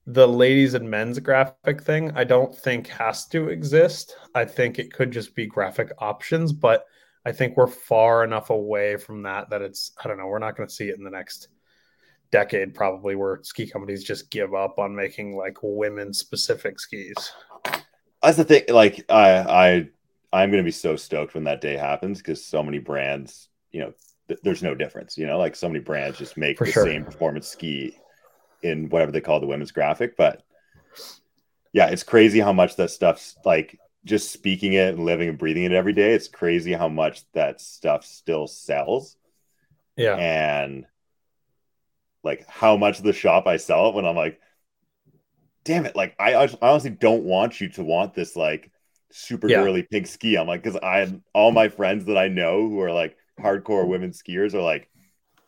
[0.07, 2.11] the ladies and men's graphic thing.
[2.15, 4.15] I don't think has to exist.
[4.35, 6.85] I think it could just be graphic options, but
[7.25, 10.27] I think we're far enough away from that that it's I don't know.
[10.27, 11.49] We're not going to see it in the next
[12.31, 17.33] decade probably where ski companies just give up on making like women specific skis.
[18.23, 19.89] that's the thing like i i
[20.31, 23.93] i'm gonna be so stoked when that day happens because so many brands you know
[24.31, 26.85] th- there's no difference you know like so many brands just make For the sure.
[26.85, 27.97] same performance ski
[28.63, 30.41] in whatever they call the women's graphic but
[31.73, 35.63] yeah it's crazy how much that stuff's like just speaking it and living and breathing
[35.63, 39.15] it every day it's crazy how much that stuff still sells
[39.95, 40.15] Yeah.
[40.15, 40.85] and
[42.23, 44.39] like how much of the shop I sell it when I'm like,
[45.63, 48.69] damn it, like I, I honestly don't want you to want this like
[49.11, 49.63] super Yeah.
[49.63, 50.37] girly pink ski.
[50.37, 54.11] I'm like, because I all my friends that I know who are like hardcore women
[54.11, 54.89] skiers are like,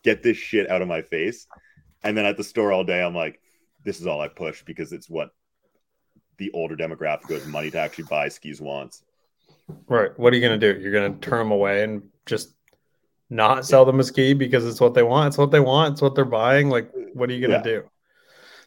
[0.02, 1.46] get this shit out of my face.
[2.02, 3.40] And then at the store all day, I'm like,
[3.84, 5.30] this is all I push because it's what
[6.38, 9.02] the older demographic with money to actually buy skis wants.
[9.88, 10.10] Right.
[10.18, 10.80] What are you going to do?
[10.80, 12.54] You're going to turn them away and just
[13.30, 15.28] not sell them a ski because it's what they want.
[15.28, 15.92] It's what they want.
[15.92, 16.68] It's what they're buying.
[16.68, 17.76] Like, what are you going to Yeah.
[17.76, 17.90] do?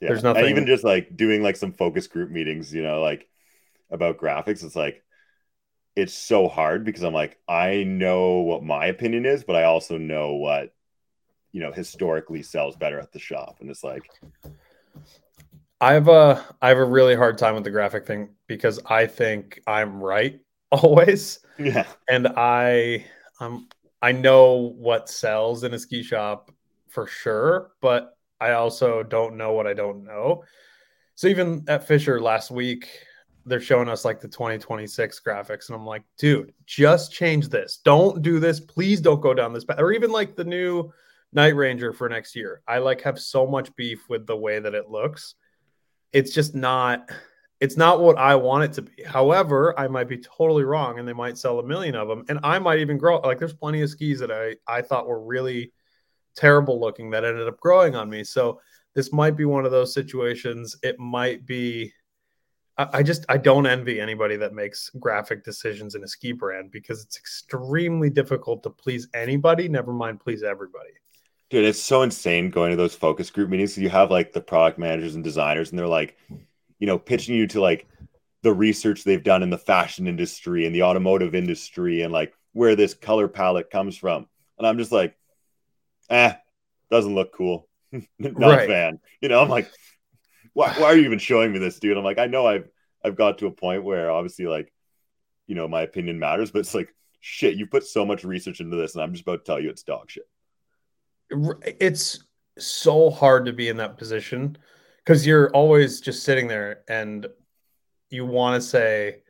[0.02, 0.08] Yeah.
[0.10, 3.28] There's And nothing- even just like doing like some focus group meetings, you know, like
[3.92, 4.63] about graphics.
[4.63, 5.04] It's like
[5.98, 9.98] it's so hard because I'm like, I know what my opinion is, but I also
[9.98, 10.72] know what
[11.52, 13.58] you know historically sells better at the shop.
[13.60, 14.04] And it's like,
[15.82, 19.08] I have a I have a really hard time with the graphic thing because I
[19.08, 20.40] think I'm right
[20.72, 23.06] always, yeah, and I
[23.40, 23.68] um
[24.00, 26.52] I know what sells in a ski shop
[26.90, 30.44] for sure, but I also don't know what I don't know.
[31.16, 32.88] So even at Fischer last week,
[33.48, 37.80] they're showing us like the 2026 graphics, and I'm like, dude, just change this.
[37.84, 38.60] Don't do this.
[38.60, 39.80] Please don't go down this path.
[39.80, 40.92] Or even like the new
[41.34, 42.62] Night Ranger for next year.
[42.68, 45.36] I like have so much beef with the way that it looks.
[46.14, 47.10] It's just not
[47.60, 49.04] it's not what I want it to be.
[49.04, 52.40] However, I might be totally wrong and they might sell a million of them and
[52.44, 55.74] I might even grow like there's plenty of skis that I I thought were really
[56.36, 58.24] terrible looking that ended up growing on me.
[58.24, 58.62] So
[58.94, 60.78] this might be one of those situations.
[60.82, 61.94] It might be
[62.78, 67.04] I, just I don't envy anybody that makes graphic decisions in a ski brand because
[67.04, 70.92] it's extremely difficult to please anybody, never mind please everybody.
[71.50, 73.78] Dude, it's so insane going to those focus group meetings.
[73.78, 76.18] You have like the product managers and designers, and they're like,
[76.78, 77.88] you know, pitching you to like
[78.44, 82.76] the research they've done in the fashion industry and the automotive industry and like where
[82.76, 84.28] this color palette comes from.
[84.58, 85.16] And I'm just like,
[86.10, 86.34] eh,
[86.92, 87.68] doesn't look cool.
[88.20, 88.63] Not right.
[88.63, 89.00] a fan.
[89.22, 89.72] You know, I'm like,
[90.58, 91.98] why, why are you even showing me this, dude?
[91.98, 92.67] I'm like, I know I've
[93.06, 94.74] I've got to a point where obviously like,
[95.46, 98.76] you know, my opinion matters, but it's like, shit, you put so much research into
[98.76, 100.28] this, and I'm just about to tell you it's dog shit.
[101.30, 102.24] It's
[102.58, 104.58] so hard to be in that position
[105.06, 107.28] because you're always just sitting there and
[108.10, 109.22] you want to say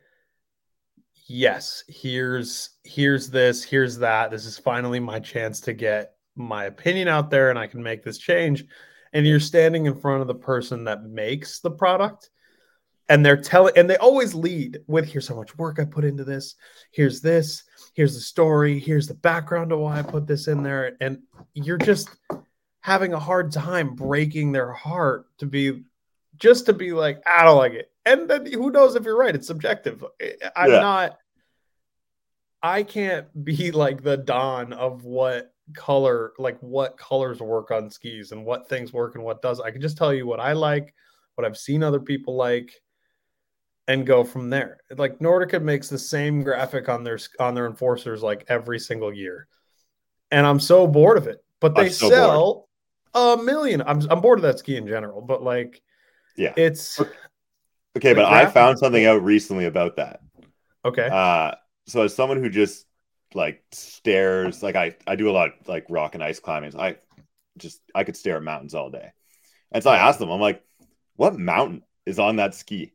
[1.26, 7.06] yes here's here's this here's that this is finally my chance to get my opinion
[7.06, 8.64] out there and i can make this change
[9.18, 12.30] and you're standing in front of the person that makes the product
[13.08, 16.24] and they're telling and they always lead with here's how much work i put into
[16.24, 16.54] this
[16.92, 20.96] here's this here's the story here's the background of why i put this in there
[21.00, 21.18] and
[21.54, 22.10] you're just
[22.80, 25.82] having a hard time breaking their heart to be
[26.38, 27.90] just to be like, I don't like it.
[28.06, 29.34] And then who knows if you're right?
[29.34, 30.04] It's subjective.
[30.56, 30.80] I'm yeah.
[30.80, 31.18] not,
[32.62, 38.32] I can't be like the Don of what color, like what colors work on skis
[38.32, 39.60] and what things work and what does.
[39.60, 40.94] I can just tell you what I like,
[41.34, 42.72] what I've seen other people like,
[43.86, 44.78] and go from there.
[44.96, 49.48] Like Nordica makes the same graphic on their on their enforcers like every single year,
[50.30, 51.44] and I'm so bored of it.
[51.60, 52.68] But they so sell
[53.14, 53.82] bored a million.
[53.82, 55.82] I'm I'm bored of that ski in general, but like,
[56.36, 57.00] yeah, it's
[57.96, 58.12] okay.
[58.12, 60.20] But I found something out recently about that.
[60.84, 61.08] Okay.
[61.10, 61.52] Uh,
[61.86, 62.86] so as someone who just
[63.34, 64.62] like stairs.
[64.62, 66.78] like I I do a lot of like rock and ice climbing.
[66.78, 66.96] I
[67.56, 69.12] just I could stare at mountains all day,
[69.72, 70.62] and so I asked them, I'm like,
[71.16, 72.92] what mountain is on that ski?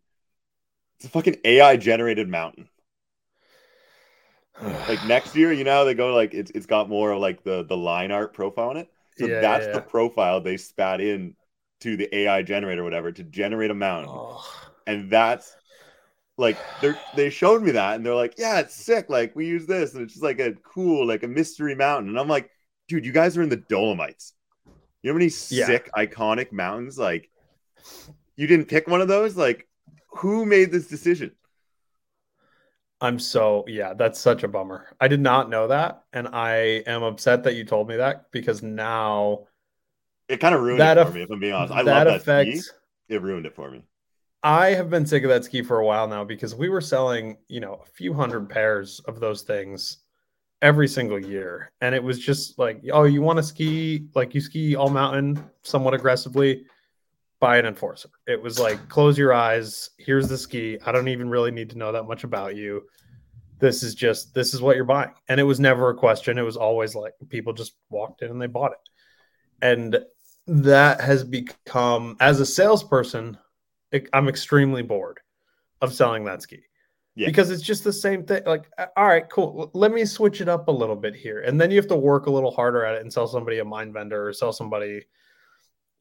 [0.97, 2.69] It's a fucking AI generated mountain.
[4.87, 7.63] like next year, you know, they go like it's it's got more of like the
[7.63, 8.89] the line art profile on it.
[9.17, 9.73] So yeah, that's yeah.
[9.73, 11.35] the profile they spat in
[11.81, 14.09] to the AI generator, whatever, to generate a mountain.
[14.11, 14.43] Oh.
[14.87, 15.55] And that's
[16.37, 19.09] like they they showed me that and they're like, yeah, it's sick.
[19.09, 22.09] Like we use this, and it's just like a cool, like a mystery mountain.
[22.09, 22.49] And I'm like,
[22.87, 24.33] dude, you guys are in the Dolomites.
[25.01, 25.65] You know how many yeah.
[25.65, 26.97] sick, iconic mountains?
[26.97, 27.29] Like,
[28.35, 29.35] you didn't pick one of those?
[29.35, 29.67] Like,
[30.11, 31.31] who made this decision?
[33.01, 34.95] I'm so yeah, that's such a bummer.
[35.01, 38.63] I did not know that, and I am upset that you told me that because
[38.63, 39.47] now
[40.29, 41.21] it kind of ruined that it for me.
[41.23, 42.61] If I'm being honest, I that love that ski.
[43.09, 43.83] It ruined it for me.
[44.43, 47.37] I have been sick of that ski for a while now because we were selling,
[47.47, 49.99] you know, a few hundred pairs of those things
[50.61, 54.41] every single year, and it was just like, oh, you want to ski like you
[54.41, 56.65] ski all mountain somewhat aggressively
[57.43, 58.07] buy an enforcer.
[58.25, 59.89] It was like, close your eyes.
[59.97, 60.77] Here's the ski.
[60.85, 62.83] I don't even really need to know that much about you.
[63.59, 65.11] This is just, this is what you're buying.
[65.27, 66.37] And it was never a question.
[66.37, 68.89] It was always like people just walked in and they bought it.
[69.61, 69.99] And
[70.47, 73.37] that has become, as a salesperson,
[74.13, 75.19] I'm extremely bored
[75.81, 76.63] of selling that ski.
[77.15, 77.27] Yeah.
[77.27, 78.41] Because it's just the same thing.
[78.45, 79.69] Like, all right, cool.
[79.73, 81.41] Let me switch it up a little bit here.
[81.41, 83.65] And then you have to work a little harder at it and sell somebody a
[83.65, 85.03] Mindbender or sell somebody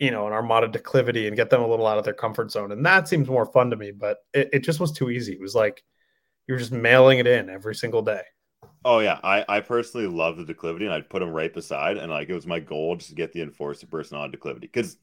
[0.02, 2.72] you know, an Armada declivity and get them a little out of their comfort zone.
[2.72, 5.32] And that seems more fun to me, but it, it just was too easy.
[5.32, 5.84] It was like
[6.48, 8.22] you were just mailing it in every single day.
[8.84, 12.10] Oh yeah, I, I personally love the declivity, and I'd put them right beside, and
[12.10, 14.96] like it was my goal just to get the enforcer person on declivity because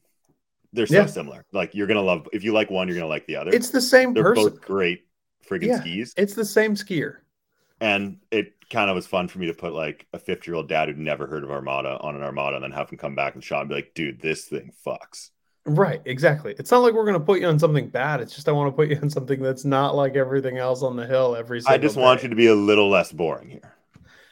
[0.72, 1.06] they're so yeah.
[1.06, 1.44] similar.
[1.52, 3.50] Like you're gonna love if you like one, you're gonna like the other.
[3.52, 4.44] It's the same they're person.
[4.44, 5.06] Both great
[5.48, 6.14] friggin' yeah, skis.
[6.16, 7.16] It's the same skier.
[7.80, 10.68] And it kind of was fun for me to put like a 50 year old
[10.68, 13.34] dad who'd never heard of Armada on an Armada and then have him come back
[13.34, 15.30] and shot and be like, dude, this thing fucks.
[15.66, 16.54] Right, exactly.
[16.58, 18.20] It's not like we're going to put you on something bad.
[18.20, 20.96] It's just I want to put you on something that's not like everything else on
[20.96, 22.02] the hill every single I just day.
[22.02, 23.74] want you to be a little less boring here.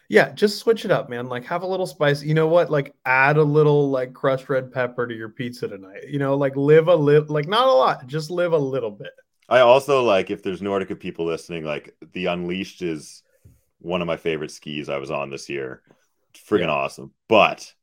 [0.08, 1.28] Yeah, just switch it up, man.
[1.28, 2.22] Like have a little spice.
[2.22, 2.70] You know what?
[2.70, 6.08] Like add a little like crushed red pepper to your pizza tonight.
[6.08, 9.12] You know, like live a little like not a lot, just live a little bit.
[9.50, 13.22] I also like if there's Nordica people listening, like the Unleashed is
[13.80, 15.82] one of my favorite skis I was on this year.
[16.34, 16.70] Friggin' yeah.
[16.70, 17.12] awesome.
[17.28, 17.74] But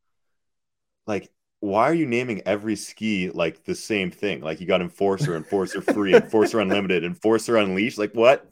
[1.06, 4.42] like, why are you naming every ski like the same thing?
[4.42, 8.00] Like you got Enforcer, Enforcer Free, Enforcer Unlimited, Enforcer Unleashed.
[8.00, 8.50] Like what?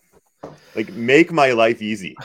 [0.75, 2.15] Like make my life easy.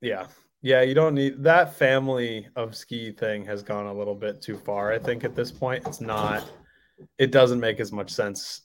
[0.00, 0.26] Yeah.
[0.60, 4.58] Yeah, you don't need that family of ski thing has gone a little bit too
[4.58, 4.92] far.
[4.92, 6.50] I think at this point it's not
[7.16, 8.62] it doesn't make as much sense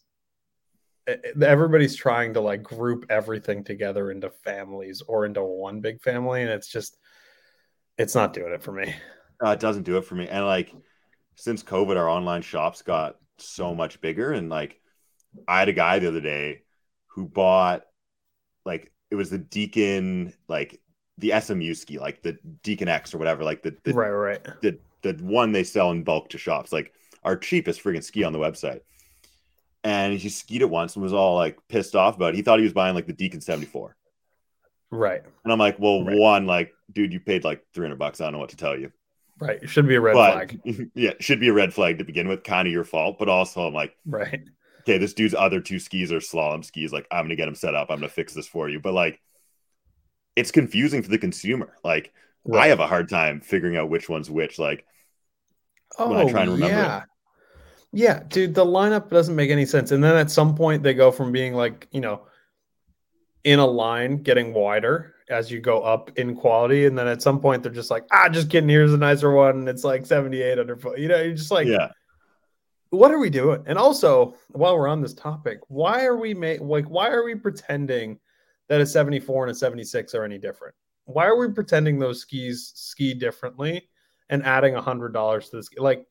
[1.42, 6.52] everybody's trying to like group everything together into families or into one big family, and
[6.52, 6.98] it's just
[7.98, 8.96] it's not doing it for me.
[9.44, 10.28] Uh, it doesn't do it for me.
[10.28, 10.74] And like
[11.36, 14.32] since COVID, our online shops got so much bigger.
[14.32, 14.80] And like
[15.48, 16.62] I had a guy the other day
[17.08, 17.84] who bought
[18.66, 20.80] like it was the Deacon, like
[21.18, 24.44] the SMU ski, like the Deacon X or whatever, like the the, right, right.
[24.62, 28.34] the the one they sell in bulk to shops, like our cheapest friggin' ski on
[28.34, 28.82] the website.
[29.84, 32.36] And he skied it once and was all like pissed off about it.
[32.38, 33.96] He thought he was buying like the Deacon 74.
[34.92, 36.16] Right, And I'm like, well, Right.
[36.16, 38.22] one, like, dude, you paid like 300 bucks.
[38.22, 38.92] I don't know what to tell you.
[39.40, 39.60] right.
[39.62, 40.92] It should be a red but flag.
[40.94, 43.18] yeah, it should be a red flag to begin with, kind of your fault.
[43.18, 44.44] But also, I'm like, Right,
[44.82, 46.94] okay, this dude's other two skis are slalom skis.
[46.94, 47.90] Like, I'm gonna get him set up.
[47.90, 48.80] I'm gonna fix this for you.
[48.80, 49.20] But like,
[50.36, 51.78] it's confusing for the consumer.
[51.84, 52.14] Like,
[52.54, 54.60] I have a hard time figuring out which one's which.
[54.60, 54.86] Like,
[55.98, 56.78] Oh, when I try and remember it.
[56.78, 57.04] yeah.
[57.96, 59.92] Yeah, dude, the lineup doesn't make any sense.
[59.92, 62.24] And then at some point they go from being like, you know,
[63.44, 66.88] in a line getting wider as you go up in quality.
[66.88, 69.60] And then at some point they're just like, ah, just kidding, here's a nicer one.
[69.60, 70.98] And it's like 78 underfoot.
[70.98, 71.90] You know, you're just like, yeah,
[72.90, 73.64] what are we doing?
[73.68, 77.36] And also, while we're on this topic, why are we make like why are we
[77.36, 78.18] pretending
[78.70, 80.76] that a 74 and a 76 are any different?
[81.06, 83.90] Why are we pretending those skis ski differently
[84.30, 85.70] and adding a hundred dollars to this?
[85.78, 86.06] Like,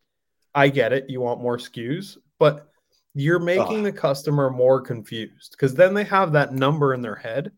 [0.55, 2.69] I get it, you want more SKUs, but
[3.15, 3.85] you're making Ugh.
[3.85, 7.53] the customer more confused because then they have that number in their head.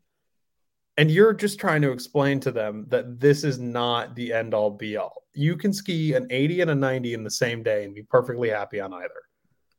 [0.97, 4.71] And you're just trying to explain to them that this is not the end all
[4.71, 5.25] be all.
[5.33, 8.49] You can ski an 80 and a 90 in the same day and be perfectly
[8.51, 9.09] happy on either.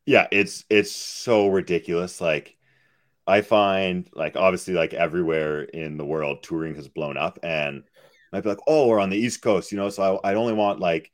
[0.05, 2.19] yeah, it's it's so ridiculous.
[2.21, 2.57] Like,
[3.27, 7.83] I find like obviously like everywhere in the world, touring has blown up, and
[8.33, 10.53] I'd be like, oh, we're on the East Coast, you know, so I, I only
[10.53, 11.11] want like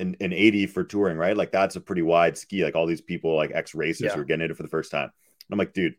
[0.00, 1.36] an, an 80 for touring, right?
[1.36, 2.64] Like that's a pretty wide ski.
[2.64, 4.14] Like all these people, like ex racers Yeah.
[4.14, 5.04] who are getting into it for the first time.
[5.04, 5.94] And I'm like, dude,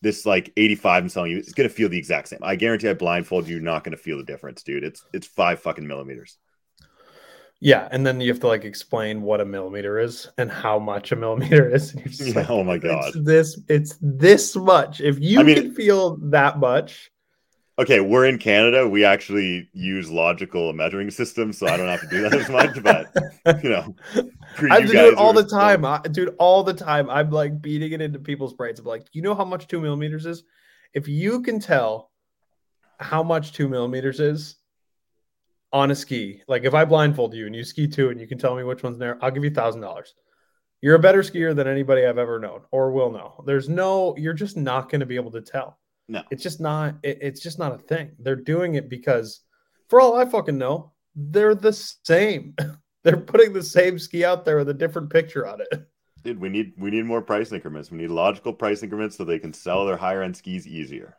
[0.00, 2.40] this like 85 I'm telling you, it's gonna feel the exact same.
[2.42, 4.84] I guarantee I blindfold you, you're not gonna feel the difference, dude.
[4.84, 6.38] It's it's five fucking millimeters.
[7.64, 11.12] Yeah, and then you have to like explain what a millimeter is and how much
[11.12, 11.92] a millimeter is.
[11.92, 13.14] And you're just Yeah, like, oh my god.
[13.14, 15.00] It's this it's this much.
[15.00, 17.10] If you I mean- can feel that much,
[17.78, 18.86] Okay, we're in Canada.
[18.86, 22.82] We actually use logical measuring systems, so I don't have to do that as much.
[22.82, 23.94] But you know,
[24.70, 26.34] I have to do it all the time, I, dude.
[26.38, 28.78] All the time, I'm like beating it into people's brains.
[28.78, 30.44] I'm like, you know how much two millimeters is?
[30.92, 32.10] If you can tell
[33.00, 34.56] how much two millimeters is
[35.72, 38.38] on a ski, like if I blindfold you and you ski two and you can
[38.38, 40.14] tell me which one's there, I'll give you thousand dollars.
[40.80, 43.42] You're a better skier than anybody I've ever known or will know.
[43.46, 45.78] There's no, you're just not going to be able to tell.
[46.08, 46.22] No.
[46.30, 46.96] it's just not.
[47.02, 48.10] It, it's just not a thing.
[48.18, 49.40] They're doing it because,
[49.88, 52.54] for all I fucking know, they're the same.
[53.04, 55.88] They're putting the same ski out there with a different picture on it.
[56.22, 57.90] Dude, we need we need more price increments.
[57.90, 61.16] We need logical price increments so they can sell their higher end skis easier.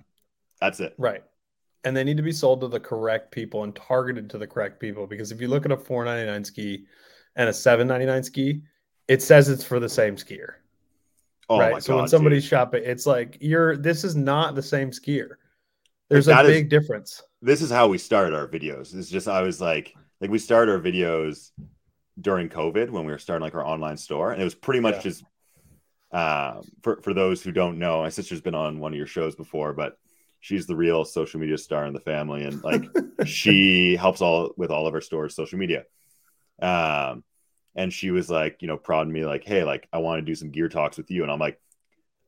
[0.62, 0.96] That's it.
[0.98, 1.24] Right.
[1.86, 4.80] And they need to be sold to the correct people and targeted to the correct
[4.80, 5.06] people.
[5.06, 6.86] Because if you look at a 499 ski
[7.36, 8.62] and a 799 ski,
[9.08, 10.54] it says it's for the same skier.
[11.50, 11.74] Oh right.
[11.74, 12.00] my so god.
[12.00, 12.50] when somebody's dude.
[12.52, 15.32] shopping, it's like you're this is not the same skier.
[16.10, 17.22] There's a that is- big difference.
[17.42, 18.96] this is how we started our videos.
[18.96, 21.52] It's just I was like like we started our videos
[22.22, 24.96] during COVID when we were starting like our online store, and it was pretty much
[24.96, 25.02] Yeah.
[25.02, 25.24] just
[26.14, 29.36] um, for for those who don't know, my sister's been on one of your shows
[29.36, 29.98] before, but
[30.44, 32.84] she's the real social media star in the family, and like
[33.24, 35.86] she helps all with all of our stores' social media.
[36.62, 37.24] Um,
[37.76, 40.36] and she was like, you know, prodding me like, hey, like I want to do
[40.36, 41.60] some gear talks with you, and I'm like.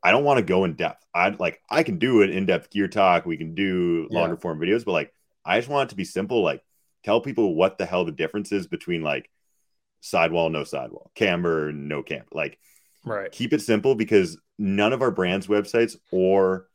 [0.04, 1.04] I don't want to go in depth.
[1.16, 3.26] I like I can do an in-depth gear talk.
[3.26, 4.20] We can do Yeah.
[4.20, 5.12] longer form videos, but like
[5.44, 6.44] I just want it to be simple.
[6.44, 6.64] Like
[7.04, 9.32] tell people what the hell the difference is between like
[10.02, 12.28] sidewall, no sidewall, camber, no camber.
[12.34, 12.60] Like
[13.04, 13.32] Right.
[13.32, 16.68] keep it simple because none of our brands websites or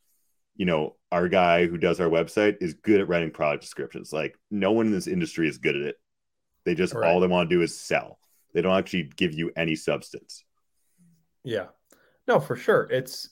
[0.60, 4.12] you know our guy who does our website is good at writing product descriptions.
[4.12, 5.96] Like no one in this industry is good at it.
[6.66, 7.08] They just Right.
[7.10, 8.18] all they want to do is sell.
[8.52, 10.44] They don't actually give you any substance.
[11.44, 11.68] Yeah.
[12.28, 12.86] No, for sure.
[12.90, 13.30] It's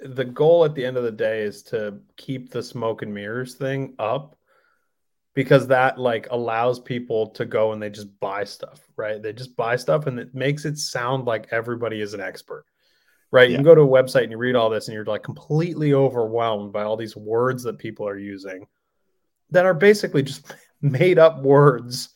[0.00, 3.54] the goal at the end of the day is to keep the smoke and mirrors
[3.54, 4.38] thing up
[5.34, 9.22] because that like allows people to go and they just buy stuff, right?
[9.22, 12.64] They just buy stuff and it makes it sound like everybody is an expert.
[13.30, 13.50] Right?
[13.50, 15.92] You can go to a website and you read all this and you're like completely
[15.92, 18.66] overwhelmed by all these words that people are using
[19.50, 22.10] that are basically just made up words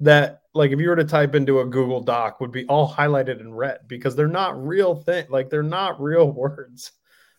[0.00, 3.40] that like if you were to type into a Google Doc would be all highlighted
[3.40, 6.92] in red because they're not real thing like they're not real words.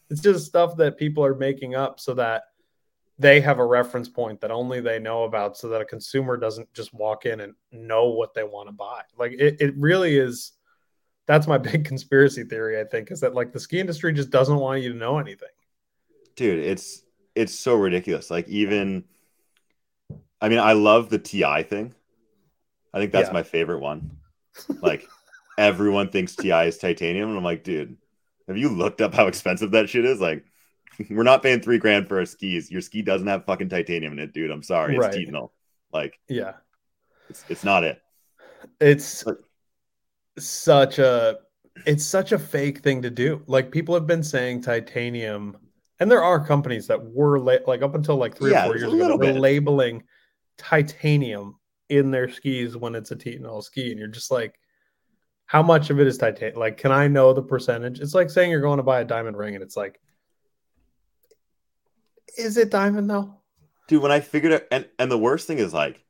[0.10, 2.44] It's just stuff that people are making up so that
[3.18, 6.72] they have a reference point that only they know about so that a consumer doesn't
[6.74, 9.02] just walk in and know what they want to buy.
[9.18, 10.52] Like it, it really is
[11.28, 12.80] that's my big conspiracy theory.
[12.80, 15.50] I think is that like the ski industry just doesn't want you to know anything.
[16.36, 17.04] dude it's
[17.36, 18.30] it's so ridiculous.
[18.32, 19.04] Like even
[20.42, 21.94] i mean i love the ti thing.
[22.94, 23.34] I think that's Yeah.
[23.34, 24.18] my favorite one.
[24.82, 25.08] Like
[25.58, 27.98] everyone thinks ti is titanium and i'm like dude
[28.48, 30.20] have you looked up how expensive that shit is?
[30.22, 30.46] Like
[31.10, 32.70] we're not paying three grand for our skis.
[32.70, 34.52] Your ski doesn't have fucking titanium in it dude.
[34.52, 34.96] I'm sorry.
[34.96, 35.28] It's Right.
[35.92, 36.54] like Yeah,
[37.30, 38.02] it's, it's not it.
[38.80, 39.24] It's
[40.38, 41.40] such a
[41.86, 43.44] it's such a fake thing to do.
[43.48, 45.58] Like people have been saying titanium,
[46.00, 48.78] and there are companies that were la- like up until like three Yeah, or four
[48.78, 50.04] years ago were labeling
[50.58, 51.60] titanium
[51.90, 54.56] in their skis when it's a titanal ski, and you're just like,
[55.46, 56.60] how much of it is titanium?
[56.60, 58.00] Like, can I know the percentage?
[58.00, 60.00] It's like saying you're going to buy a diamond ring, and it's like,
[62.38, 63.36] is it diamond though?
[63.88, 66.04] dude when i figured it and and the worst thing is like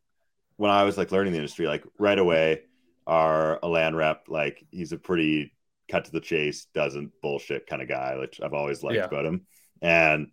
[0.57, 2.61] when i was like learning the industry like right away
[3.07, 5.53] our land rep like he's a pretty
[5.89, 9.05] cut to the chase doesn't bullshit kind of guy which i've always liked Yeah.
[9.05, 9.45] about him
[9.81, 10.27] and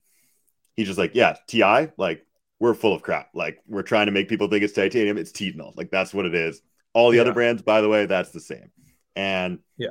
[0.77, 1.63] he's just like yeah ti
[1.99, 2.25] like
[2.59, 5.77] we're full of crap like we're trying to make people think it's titanium it's titanal
[5.77, 6.63] like that's what it is
[6.95, 8.71] all the other brands by the way that's the same
[9.17, 9.89] and Yeah.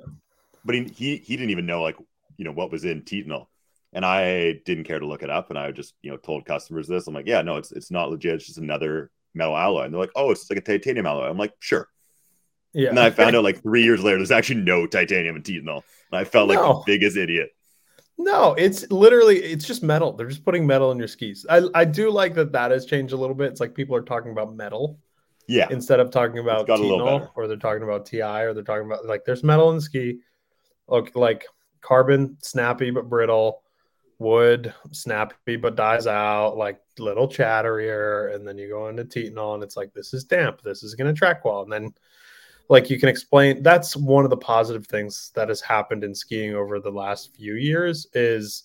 [0.65, 1.97] but he, he he didn't even know like
[2.37, 3.45] you know what was in titanal
[3.93, 6.87] and I didn't care to look it up, and I just you know told customers
[6.87, 7.07] this.
[7.07, 8.35] I'm like, yeah, no, it's it's not legit.
[8.35, 11.25] It's just another metal alloy, and they're like, oh, it's like a titanium alloy.
[11.27, 11.89] I'm like, sure.
[12.73, 12.89] Yeah.
[12.89, 16.19] And I found out like three years later, there's actually no titanium in titanal, and
[16.19, 16.83] I felt like No.
[16.85, 17.51] the biggest idiot.
[18.17, 20.13] No, it's literally it's just metal.
[20.13, 21.45] They're just putting metal in your skis.
[21.49, 23.51] I I do like that that has changed a little bit.
[23.51, 24.99] It's like people are talking about metal
[25.47, 28.85] Yeah, instead of talking about got Titanal, or they're talking about TI or they're talking
[28.85, 30.19] about like there's metal in the ski.
[30.87, 31.45] Look like
[31.81, 33.63] carbon snappy but brittle,
[34.19, 39.63] wood snappy but dies out, like little chatterier, and then you go into Titanal and
[39.63, 41.91] it's like this is damp, this is gonna track well, and then
[42.71, 46.55] like you can explain that's one of the positive things that has happened in skiing
[46.55, 48.63] over the last few years is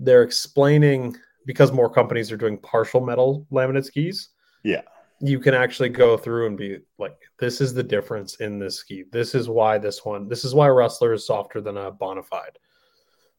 [0.00, 1.16] they're explaining
[1.46, 4.30] because more companies are doing partial metal laminate skis
[4.64, 4.82] Yeah.
[5.20, 9.04] you can actually go through and be like this is the difference in this ski.
[9.10, 12.56] This is why this one this is why rustler is softer than a bonafide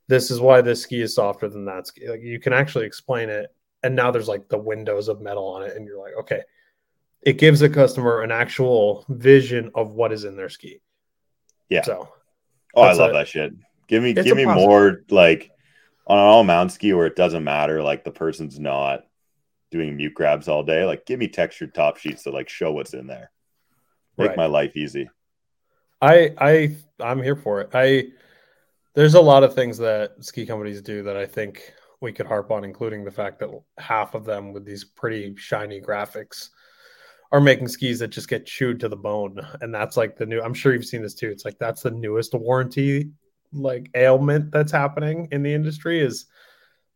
[0.08, 2.10] this is why this ski is softer than that ski.
[2.10, 5.64] Like you can actually explain it and now there's like the windows of metal on
[5.64, 6.42] it and you're like okay
[7.24, 10.82] it gives the customer an actual vision of what is in their ski
[11.70, 11.84] Yeah.
[11.84, 12.10] so
[12.74, 13.52] Oh, I love a- that shit.
[13.88, 14.68] Give me it's give me positive.
[14.70, 15.52] more like
[16.08, 19.04] on an all mount ski where it doesn't matter, like the person's not
[19.72, 20.86] doing mute grabs all day.
[20.86, 23.32] Like give me textured top sheets to like show what's in there.
[24.18, 24.38] Make Right.
[24.38, 25.10] my life easy.
[26.02, 27.70] I I I'm here for it.
[27.74, 28.08] I
[28.94, 32.52] there's a lot of things that ski companies do that I think we could harp
[32.52, 36.50] on, including the fact that half of them with these pretty shiny graphics
[37.32, 39.40] are making skis that just get chewed to the bone.
[39.62, 41.30] And that's like the new I'm sure you've seen this too.
[41.30, 43.12] It's like that's the newest warranty
[43.54, 46.26] like ailment that's happening in the industry is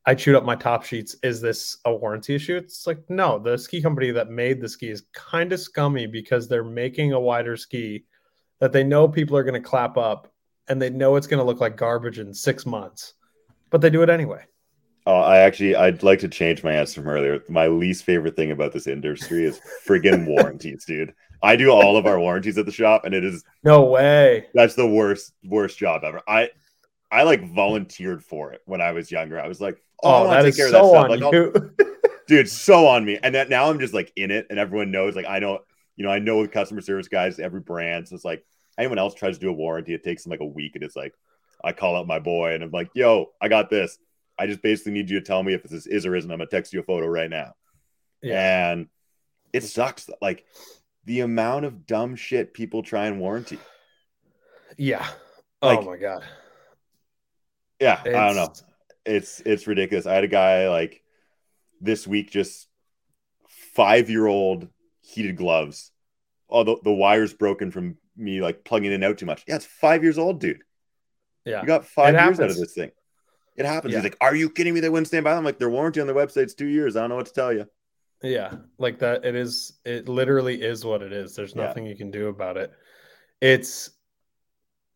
[0.06, 1.16] I chewed up my top sheets.
[1.24, 2.56] Is this a warranty issue?
[2.58, 6.48] It's like, no, the ski company that made the ski is kind of scummy because
[6.48, 8.06] they're making a wider ski
[8.60, 10.32] that they know people are going to clap up
[10.68, 13.14] and they know it's going to look like garbage in six months,
[13.72, 14.44] but they do it anyway.
[15.08, 17.44] Oh, I actually I'd like to change my answer from earlier.
[17.48, 21.14] My least favorite thing about this industry is friggin' warranties, dude.
[21.44, 24.48] I do all of our warranties at the shop, and it is No way.
[24.54, 26.22] that's the worst worst job ever.
[26.28, 26.50] I
[27.12, 29.40] I like volunteered for it when I was younger.
[29.40, 31.10] I was like, oh, I Oh, wanna that take is care of so stuff.
[31.12, 31.22] on Like,
[32.28, 33.20] dude, so on me.
[33.22, 35.16] And that now I'm just like in it, and everyone knows.
[35.16, 35.60] Like I know,
[35.96, 38.08] you know, I know the customer service guys, every brand.
[38.08, 38.44] So it's like
[38.78, 40.96] anyone else tries to do a warranty, it takes them like a week, and it's
[40.96, 41.14] like
[41.64, 43.98] I call out my boy, and I'm like, yo, I got this.
[44.38, 46.30] I just basically need you to tell me if this is or isn't.
[46.30, 47.54] I'm gonna text you a photo right now.
[48.22, 48.72] yeah.
[48.72, 48.88] And
[49.54, 50.10] it sucks.
[50.22, 50.46] Like
[51.06, 53.60] the amount of dumb shit people try and warranty.
[54.78, 55.08] Yeah.
[55.62, 56.24] Oh like- oh my God.
[57.80, 58.44] Yeah, I don't know.
[58.44, 58.64] It's-
[59.06, 60.06] It's it's ridiculous.
[60.08, 61.04] I had a guy like
[61.80, 62.68] this week just
[63.76, 64.68] five year old
[65.02, 65.92] heated gloves.
[66.50, 69.44] Oh, the, the wire's broken from me like plugging in out too much.
[69.48, 70.64] Yeah, it's five years old, dude.
[71.44, 71.62] Yeah.
[71.62, 72.92] You got five It years out of this thing.
[73.56, 73.94] It happens.
[73.94, 74.00] Yeah.
[74.00, 74.80] He's like, Are you kidding me?
[74.80, 75.34] They wouldn't stand by.
[75.34, 76.96] I'm like, their warranty on their website's two years.
[76.96, 77.66] I don't know what to tell you.
[78.22, 79.24] Yeah, like that.
[79.26, 79.74] It is.
[79.86, 81.36] It literally is what it is.
[81.36, 81.64] There's Yeah.
[81.68, 82.72] nothing you can do about it.
[83.42, 83.92] It's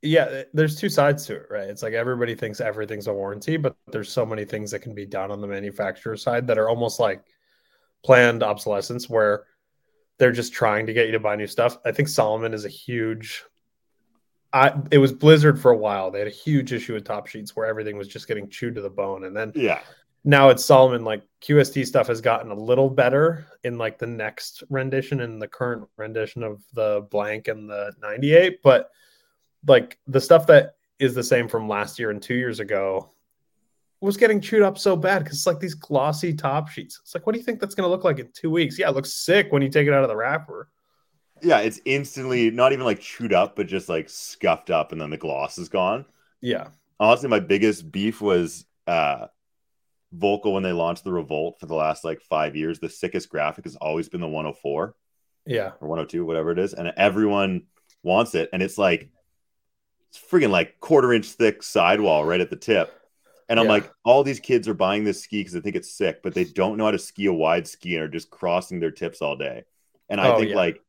[0.01, 0.43] yeah.
[0.53, 1.69] There's two sides to it, right?
[1.69, 5.05] It's like everybody thinks everything's a warranty, but there's so many things that can be
[5.05, 7.23] done on the manufacturer side that are almost like
[8.03, 9.43] planned obsolescence, where
[10.17, 11.77] they're just trying to get you to buy new stuff.
[11.85, 13.43] I think Salomon is a huge.
[14.51, 16.09] I it was Blizzard for a while.
[16.11, 18.81] They had a huge issue with top sheets where everything was just getting chewed to
[18.81, 19.79] the bone, and then Yeah.
[20.23, 21.03] now it's Salomon.
[21.03, 25.47] Like QST stuff has gotten a little better in like the next rendition and the
[25.47, 28.89] current rendition of the blank and the 98, but
[29.67, 33.09] like the stuff that is the same from last year and two years ago
[34.01, 36.99] was getting chewed up so bad because it's like these glossy top sheets.
[37.03, 38.79] It's like, what do you think that's going to look like in two weeks?
[38.79, 40.69] Yeah, it looks sick when you take it out of the wrapper.
[41.41, 45.09] Yeah, it's instantly not even like chewed up, but just like scuffed up, and then
[45.09, 46.05] the gloss is gone.
[46.41, 46.67] Yeah.
[46.99, 49.27] Honestly, my biggest beef was uh
[50.15, 52.79] Volkl when they launched the Revolt for the last like five years.
[52.79, 54.95] The sickest graphic has always been the 104
[55.45, 55.71] Yeah.
[55.79, 57.63] or 102, whatever it is, and everyone
[58.03, 58.49] wants it.
[58.53, 59.09] And it's like
[60.09, 62.93] it's freaking like quarter inch thick sidewall right at the tip.
[63.47, 63.71] And I'm Yeah.
[63.73, 66.43] like, all these kids are buying this ski because they think it's sick, but they
[66.43, 69.35] don't know how to ski a wide ski and are just crossing their tips all
[69.35, 69.63] day.
[70.09, 70.55] And I Oh, think yeah.
[70.55, 70.81] like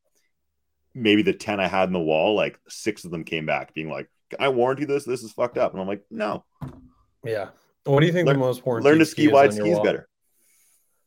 [0.94, 3.90] maybe the 10 I had in the wall, like six of them came back being
[3.90, 5.04] like, I warranty this?
[5.04, 5.72] This is fucked up.
[5.72, 6.44] And I'm like, no,
[7.24, 7.48] Yeah.
[7.84, 9.82] What do you think Learn- the most warranted learn to ski is wide skis wall?
[9.84, 10.08] better.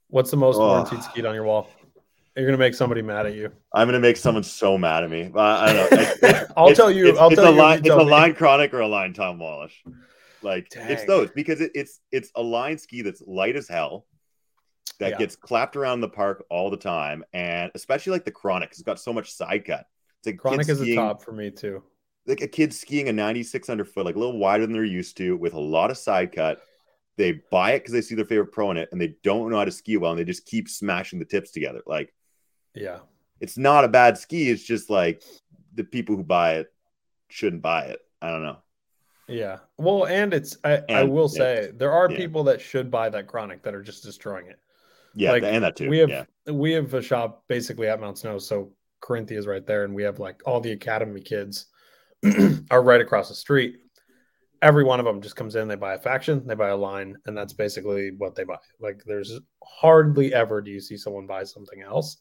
[0.09, 0.67] What's the most Oh.
[0.67, 1.67] warranted ski on your wall?
[2.35, 3.51] You're gonna make somebody mad at you.
[3.73, 5.31] I'm gonna make someone so mad at me.
[5.33, 5.97] Uh, I don't know.
[5.99, 7.07] It's, it's- I'll tell you.
[7.09, 7.59] It's, I'll it's tell a you.
[7.61, 7.79] line.
[7.79, 8.05] if It's a me.
[8.09, 9.73] line chronic or a line Tom Wallisch.
[10.41, 14.05] Like it's those because it, it's it's a line ski that's light as hell
[15.03, 15.17] that Yeah.
[15.17, 18.69] gets clapped around the park all the time, and especially like the chronic.
[18.71, 19.85] It's got so much side cut.
[20.19, 21.83] It's like Chronic is a skiing, top for me too.
[22.25, 25.35] like a kid skiing a 9600 foot, like a little wider than they're used to,
[25.37, 26.61] with a lot of side cut.
[27.17, 29.57] They buy it because they see their favorite pro in it, and they don't know
[29.57, 31.81] how to ski well, and they just keep smashing the tips together.
[31.85, 32.13] Like
[32.73, 32.99] Yeah.
[33.41, 34.49] it's not a bad ski.
[34.49, 35.21] It's just like
[35.75, 36.73] the people who buy it
[37.27, 37.99] shouldn't buy it.
[38.21, 38.57] I don't know.
[39.27, 39.59] Yeah.
[39.77, 41.37] Well, and it's I, I will yeah.
[41.37, 42.17] say there are Yeah.
[42.17, 44.59] people that should buy that chronic that are just destroying it.
[45.15, 45.89] Yeah, Like, and that too.
[45.89, 46.25] We have yeah.
[46.51, 50.03] we have a shop basically at Mount Snow, so Carinthia is right there, and we
[50.03, 51.67] have like all the academy kids
[52.71, 53.77] are right across the street.
[54.61, 57.17] Every one of them just comes in, they buy a faction, they buy a line,
[57.25, 58.57] and that's basically what they buy.
[58.79, 62.17] Like there's hardly ever do you see someone buy something else.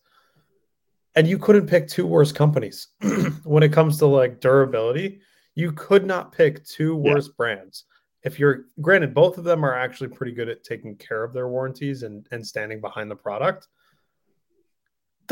[1.14, 2.88] And you couldn't pick two worse companies
[3.45, 5.20] when it comes to like durability.
[5.55, 7.14] You could not pick two Yeah.
[7.14, 7.84] worse brands.
[8.25, 11.49] If you're granted, both of them are actually pretty good at taking care of their
[11.49, 13.68] warranties and, and standing behind the product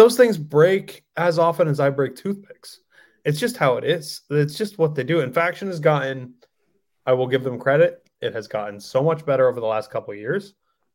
[0.01, 2.80] those things break as often as I break toothpicks.
[3.24, 4.22] It's just how it is.
[4.30, 5.20] It's just what they do.
[5.20, 6.36] And Faction has gotten,
[7.05, 10.14] I will give them credit, it has gotten so much better over the last couple
[10.14, 10.55] of years.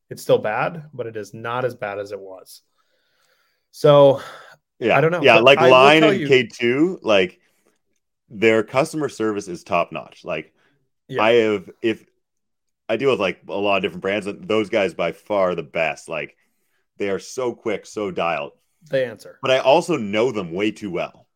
[0.09, 2.63] It's still bad, but it is not as bad as it was.
[3.69, 4.21] So
[4.79, 7.39] Yeah, I don't know, Yeah, but like I Line and you- K two, like
[8.29, 10.25] their customer service is top notch.
[10.25, 10.51] Like
[11.07, 11.21] Yeah.
[11.23, 12.05] I have, if
[12.89, 15.63] I deal with like a lot of different brands, and those guys by far the
[15.63, 16.07] best.
[16.09, 16.35] Like
[16.97, 18.53] they are so quick, so dialed.
[18.89, 19.39] they answer.
[19.41, 21.27] But I also know them way too well.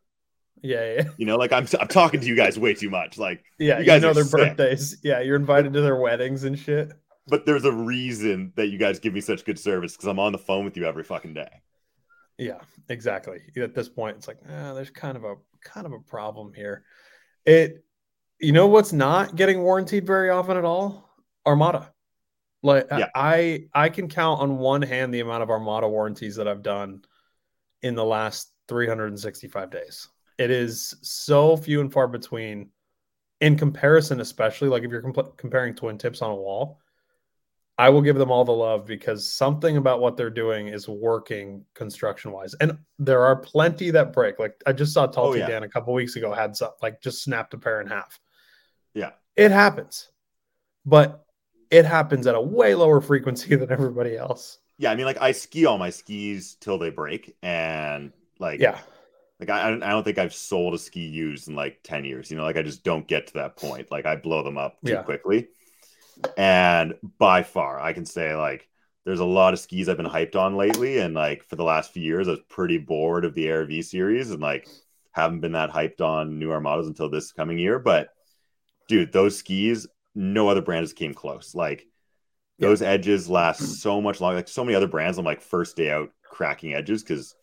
[0.62, 1.04] Yeah, yeah.
[1.18, 3.18] You know, like I'm, I'm talking to you guys way too much.
[3.18, 4.58] Like, Yeah, You you, guys know their sick.
[4.58, 4.98] birthdays.
[5.04, 6.92] Yeah, you're invited to their weddings and shit.
[7.28, 10.32] but there's a reason that you guys give me such good service because I'm on
[10.34, 11.50] the phone with you every fucking day.
[12.38, 12.60] Yeah,
[12.90, 13.40] exactly.
[13.58, 16.84] At this point, it's like, eh, there's kind of a kind of a problem here.
[17.46, 17.84] It,
[18.40, 21.10] you know, what's not getting warranted very often at all?
[21.46, 21.92] Armada.
[22.62, 23.08] Like Yeah.
[23.16, 27.04] I, I can count on one hand the amount of Armada warranties that I've done
[27.82, 30.08] in the last 365 days.
[30.38, 32.70] It is so few and far between,
[33.42, 36.80] in comparison, especially like if you're comp- comparing twin tips on a wall.
[37.78, 41.64] I will give them all the love because something about what they're doing is working
[41.74, 42.54] construction wise.
[42.60, 44.38] And there are plenty that break.
[44.38, 45.48] Like I just saw Talty Oh, yeah.
[45.48, 48.20] Dan a couple weeks ago had some, like just snapped a pair in half.
[48.94, 49.12] Yeah.
[49.36, 50.10] It happens.
[50.86, 51.26] But
[51.70, 54.60] it happens at a way lower frequency than everybody else.
[54.78, 58.80] Yeah, I mean, like I ski all my skis till they break, and like, Yeah.
[59.40, 62.32] like I, I don't- think I've sold a ski used in like 10 years.
[62.32, 63.92] You know, like I just don't get to that point.
[63.92, 65.04] Like I blow them up too Yeah.
[65.04, 65.50] quickly.
[66.38, 68.68] And by far, I can say like
[69.06, 71.00] there's a lot of skis I've been hyped on lately.
[71.00, 74.32] And like for the last few years, I was pretty bored of the ARV series
[74.32, 74.68] and like
[75.12, 77.80] haven't been that hyped on new armadas until this coming year.
[77.80, 78.10] But
[78.90, 81.56] dude, those skis, no other brand has came close.
[81.56, 81.88] Like
[82.60, 84.38] those edges last so much longer.
[84.38, 87.36] Like so many other brands, I'm like first day out cracking edges because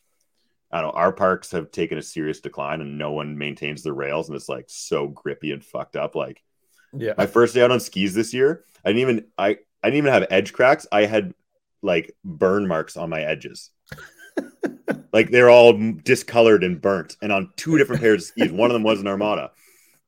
[0.70, 3.92] I don't know, our parks have taken a serious decline and no one maintains the
[3.94, 6.14] rails and it's like so grippy and fucked up.
[6.14, 6.42] Like
[6.92, 7.14] Yeah.
[7.16, 10.12] my first day out on skis this year, I didn't even I I didn't even
[10.12, 10.86] have edge cracks.
[10.92, 11.32] I had
[11.82, 13.70] like burn marks on my edges.
[15.12, 18.52] like they're all discolored and burnt, and on two different pairs of skis.
[18.52, 19.52] One of them was an Armada,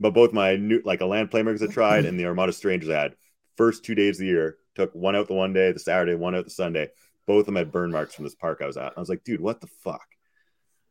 [0.00, 3.14] but both my new like Elan playmakers I tried and the Armada Strangers I had
[3.56, 6.34] first two days of the year took one out the one day, the Saturday, one
[6.34, 6.88] out the Sunday.
[7.26, 8.94] Both of them had burn marks from this park I was at.
[8.96, 10.06] I was like, dude, what the fuck?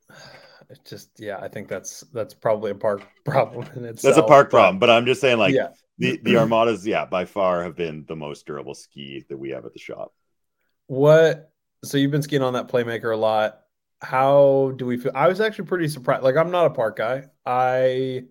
[0.70, 4.16] It just yeah, I think that's that's probably a park problem in itself.
[4.16, 5.70] That's a park but- problem, but I'm just saying, like yeah.
[5.97, 9.66] the the Armadas, yeah, by far have been the most durable ski that we have
[9.66, 10.14] at the shop.
[10.88, 11.51] What?
[11.86, 13.62] So you've been skiing on that playmaker a lot.
[14.01, 15.14] How do we feel?
[15.16, 16.24] I was actually pretty surprised.
[16.24, 17.28] Like I'm not a park guy.
[17.45, 18.24] I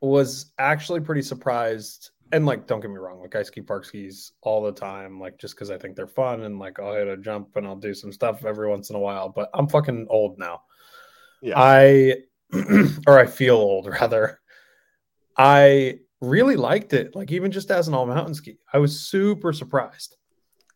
[0.00, 2.10] was actually pretty surprised.
[2.32, 5.38] And like, don't get me wrong, like I ski park skis all the time, like
[5.38, 7.94] just because I think they're fun and like I'll hit a jump and I'll do
[7.94, 9.30] some stuff every once in a while.
[9.30, 10.62] But I'm fucking old now.
[11.40, 11.54] Yeah.
[11.56, 12.16] I
[13.06, 14.40] or I feel old rather.
[15.36, 18.58] I really liked it, like even just as an all mountain ski.
[18.72, 20.16] I was super surprised.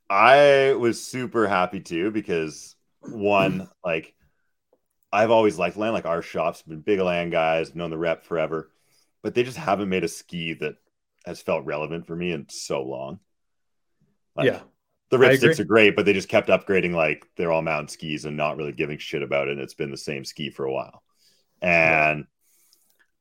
[0.09, 4.15] I was super happy too because one, like
[5.13, 5.93] I've always liked Elan.
[5.93, 8.71] Like our shop's been big Elan guys, known the rep forever,
[9.23, 10.75] but they just haven't made a ski that
[11.25, 13.21] has felt relevant for me in so long.
[14.35, 14.61] Like, yeah.
[15.11, 18.35] The ripsticks are great, but they just kept upgrading like they're all mountain skis and
[18.35, 19.53] not really giving shit about it.
[19.53, 21.03] And it's been the same ski for a while.
[21.61, 22.25] And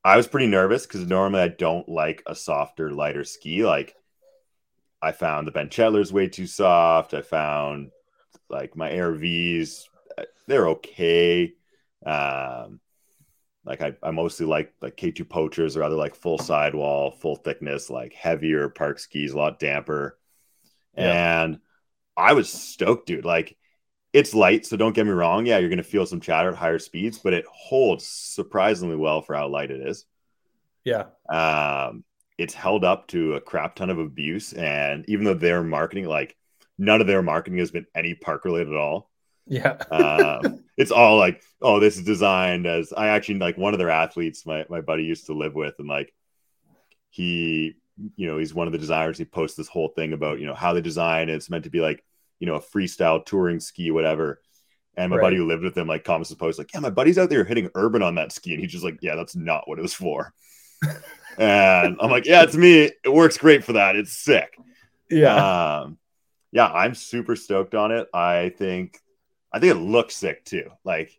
[0.01, 3.65] I was pretty nervous because normally I don't like a softer, lighter ski.
[3.65, 3.93] Like
[5.01, 7.13] I found the Bent Chetler's way too soft.
[7.13, 7.91] I found
[8.49, 11.53] like my ARV's, uh, they're okay.
[12.05, 12.79] Um,
[13.65, 17.89] like I, I mostly like like K2 poachers or other like full sidewall, full thickness,
[17.89, 20.17] like heavier park skis, a lot damper.
[20.97, 21.43] Yeah.
[21.43, 21.59] And
[22.17, 23.25] I was stoked, dude.
[23.25, 23.55] Like
[24.13, 25.45] it's light, so don't get me wrong.
[25.45, 29.35] Yeah, you're gonna feel some chatter at higher speeds, but it holds surprisingly well for
[29.35, 30.05] how light it is.
[30.83, 31.05] Yeah.
[31.29, 32.03] Um,
[32.37, 36.35] it's held up to a crap ton of abuse, and even though their marketing, like
[36.77, 39.11] none of their marketing has been any park related at all.
[39.45, 39.73] Yeah.
[39.91, 43.89] Um, it's all like, oh, this is designed as I actually like one of their
[43.89, 46.13] athletes, my my buddy used to live with, and like
[47.09, 47.75] he,
[48.15, 49.17] you know, he's one of the designers.
[49.17, 51.29] He posts this whole thing about you know how they design.
[51.29, 51.35] it.
[51.35, 52.03] It's meant to be like
[52.39, 54.41] you know a freestyle touring ski, whatever.
[54.97, 55.23] And my Right.
[55.27, 57.45] buddy who lived with him like comments the post like, yeah, my buddy's out there
[57.45, 59.93] hitting urban on that ski, and he's just like, yeah, that's not what it was
[59.93, 60.33] for.
[61.37, 62.91] and I'm like, yeah, it's me.
[63.03, 63.95] It works great for that.
[63.95, 64.57] It's sick.
[65.09, 65.79] Yeah.
[65.83, 65.97] Um,
[66.51, 68.07] yeah, I'm super stoked on it.
[68.13, 68.99] I think,
[69.51, 70.69] I think it looks sick too.
[70.83, 71.11] Like,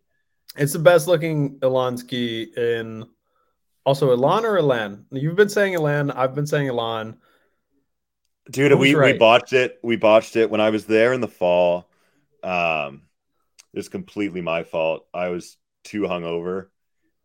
[0.57, 3.07] It's the best looking Elan in
[3.85, 5.07] also Elan or Elan.
[5.11, 6.11] You've been saying Elan.
[6.11, 7.17] I've been saying Elan.
[8.51, 9.79] dude, Who's we we botched it.
[9.83, 11.89] We botched it when I was there in the fall.
[12.43, 13.03] Um,
[13.75, 15.07] it's completely my fault.
[15.13, 16.69] I was too hungover,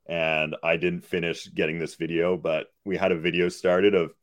[0.05, 2.37] and I didn't finish getting this video.
[2.37, 4.13] But we had a video started of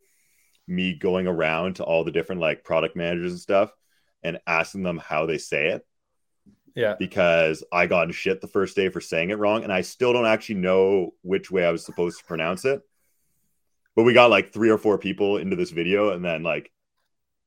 [0.67, 3.73] me going around to all the different like product managers and stuff,
[4.23, 5.87] and asking them how they say it.
[6.75, 6.97] Yeah.
[6.99, 10.13] because I got in shit the first day for saying it wrong, and I still
[10.13, 12.83] don't actually know which way I was supposed to pronounce it.
[13.97, 16.73] But we got like three or four people into this video, and then like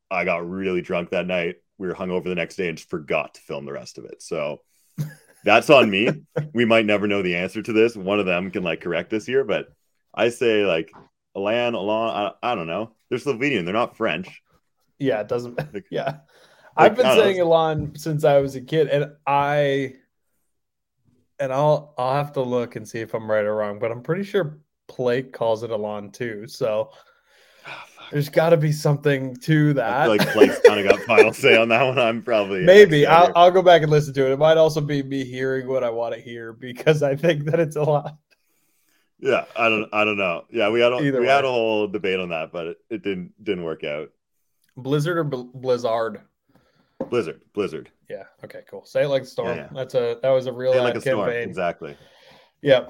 [0.10, 1.56] I got really drunk that night.
[1.78, 4.22] We were hungover the next day and just forgot to film the rest of it.
[4.24, 4.62] So
[5.44, 6.10] that's on me.
[6.54, 7.96] We might never know the answer to this.
[7.96, 9.68] One of them can like correct us here, but
[10.16, 10.92] I say like
[11.36, 12.94] Alan, Alon, I, I don't know.
[13.10, 13.66] They're Slovenian.
[13.66, 14.42] They're not French.
[14.98, 15.20] Yeah.
[15.20, 15.58] It doesn't.
[15.74, 16.20] Like- Yeah.
[16.78, 17.24] I've been I don't know.
[17.24, 19.96] saying Elan since I was a kid, and I
[21.40, 24.02] and I'll I'll have to look and see if I'm right or wrong, but I'm
[24.02, 24.60] pretty sure
[24.96, 26.48] Blake calls it Elan too.
[26.48, 26.92] So
[27.68, 28.12] oh, fuck.
[28.12, 30.04] there's got to be something to I that.
[30.04, 32.00] feel like Blake's kind of got final say on that one.
[32.00, 33.32] I'm probably Maybe I'll.
[33.36, 34.32] I'll go back and listen to it.
[34.32, 37.60] It might also be me hearing what I want to hear because I think that
[37.60, 38.18] it's a lot.
[39.20, 40.44] Yeah, I don't, I don't know.
[40.52, 43.02] Yeah, we had a, Either we had a whole debate on that, but it, it
[43.04, 44.12] didn't didn't work out.
[44.76, 46.22] Blizzard or Bl- Blizzard?
[47.10, 48.24] Blizzard, Blizzard, Yeah.
[48.44, 48.62] Okay.
[48.70, 48.84] Cool.
[48.86, 49.50] Say it like a storm.
[49.50, 49.70] Yeah, yeah.
[49.74, 51.30] That's a that was a real like a storm.
[51.30, 51.96] Exactly.
[52.62, 52.88] Yeah.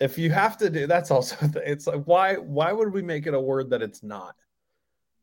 [0.00, 3.34] If you have to do that's also it's like why why would we make it
[3.34, 4.34] a word that it's not?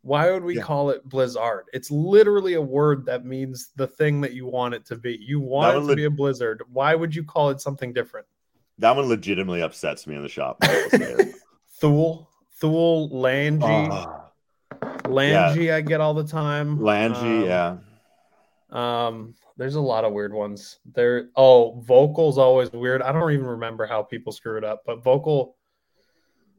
[0.03, 0.61] Why would we Yeah.
[0.63, 1.65] call it blizzard?
[1.73, 5.17] It's literally a word that means the thing that you want it to be.
[5.19, 6.61] You want it to leg- be a blizzard.
[6.71, 8.25] Why would you call it something different?
[8.77, 10.57] That one legitimately upsets me in the shop.
[10.61, 11.35] I will say it.
[11.81, 12.29] Thule,
[12.61, 14.29] Thule, Langy, Ah,
[15.07, 15.71] Langy.
[15.71, 16.81] I get all the time.
[16.81, 17.77] Langy, Um, yeah.
[18.71, 20.79] Um, there's a lot of weird ones.
[20.93, 21.29] There.
[21.35, 23.01] Oh, vocal's always weird.
[23.01, 25.55] I don't even remember how people screw it up, but vocal,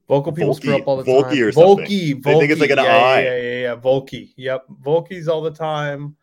[0.08, 1.42] vocal people screw up all the Volky time.
[1.42, 1.86] or something.
[1.86, 3.20] Volky, They think it's like an yeah, I.
[3.22, 3.76] Yeah, yeah, yeah, yeah.
[3.76, 4.32] Volky.
[4.36, 6.16] Yep, Volky's all the time.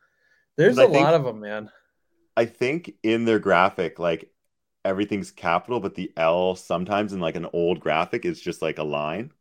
[0.56, 1.72] There's a think- lot of them, man.
[2.36, 4.30] I think in their graphic, like
[4.86, 8.84] everything's capital, but the L sometimes in like an old graphic is just like a
[8.84, 9.32] line.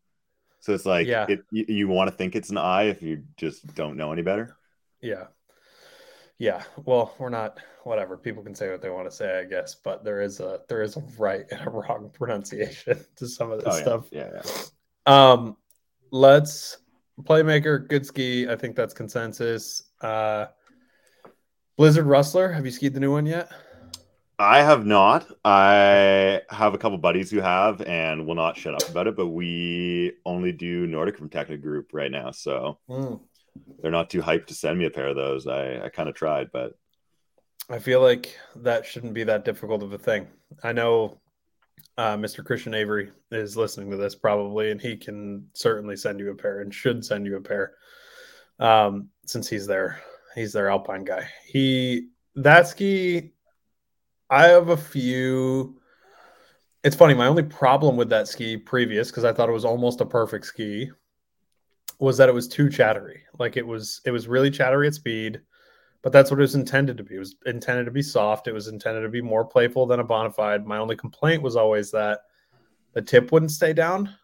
[0.61, 1.27] So it's like Yeah.
[1.29, 4.23] it, you, you want to think it's an I if you just don't know any
[4.23, 4.57] better.
[5.03, 5.25] Yeah.
[6.39, 6.63] Yeah.
[6.85, 8.17] Well, we're not whatever.
[8.17, 10.83] People can say what they want to say, I guess, but there is a there
[10.83, 14.09] is a right and a wrong pronunciation to some of this Oh, stuff.
[14.11, 14.43] Yeah, yeah.
[15.07, 15.57] Um,
[16.11, 16.79] let's
[17.23, 18.49] playmaker, good ski.
[18.49, 19.83] I think that's consensus.
[20.01, 20.47] Uh,
[21.77, 23.51] Blizzard Rustler, have you skied the new one yet?
[24.39, 25.27] I have not.
[25.47, 29.29] I have a couple buddies who have and will not shut up about it, but
[29.29, 32.31] we only do Nordic from Tecnica Group right now.
[32.33, 32.79] So
[33.81, 35.47] they're not too hyped to send me a pair of those.
[35.47, 36.73] I, I kind of tried, but
[37.69, 40.29] I feel like that shouldn't be that difficult of a thing.
[40.63, 41.21] I know
[41.99, 42.45] uh, Mr.
[42.45, 46.61] Christian Avery is listening to this probably, and he can certainly send you a pair
[46.61, 47.75] and should send you a pair
[48.61, 50.01] um, since he's there.
[50.35, 51.29] He's their Alpine guy.
[51.47, 53.33] He that ski.
[54.29, 55.81] I have a few.
[56.85, 57.15] It's funny.
[57.15, 60.47] My only problem with that ski previous because I thought it was almost a perfect
[60.47, 60.91] ski
[61.99, 63.23] was that it was too chattery.
[63.39, 65.41] Like it was it was really chattery at speed,
[66.03, 67.17] but that's what it was intended to be.
[67.17, 68.49] It was intended to be soft.
[68.49, 70.65] It was intended to be more playful than a bonafide.
[70.65, 72.21] My only complaint was always that
[72.93, 74.15] the tip wouldn't stay down.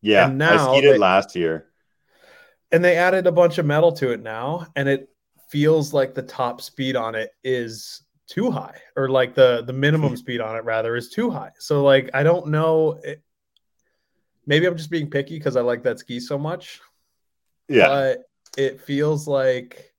[0.00, 1.68] Yeah, And I skied it last year.
[2.72, 5.08] And they added a bunch of metal to it now, and it
[5.48, 10.10] feels like the top speed on it is too high, or like the the minimum
[10.10, 10.16] hmm.
[10.16, 11.50] speed on it rather is too high.
[11.58, 12.98] So like I don't know.
[13.04, 13.22] It,
[14.46, 16.80] maybe I'm just being picky because I like that ski so much.
[17.68, 18.18] Yeah, but
[18.56, 19.92] it feels like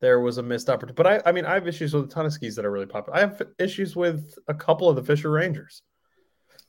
[0.00, 0.94] there was a missed opportunity.
[0.94, 2.86] But I, I mean, I have issues with a ton of skis that are really
[2.86, 3.18] popular.
[3.18, 5.82] I have issues with a couple of the Fischer Rangers.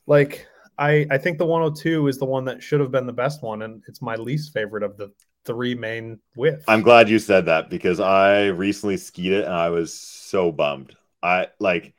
[0.06, 0.46] Like
[0.78, 3.62] I, I think the 102 is the one that should have been the best one,
[3.62, 5.12] and it's my least favorite of the
[5.44, 6.64] three main widths.
[6.68, 10.94] I'm glad you said that because I recently skied it and I was so bummed.
[11.22, 11.94] I like,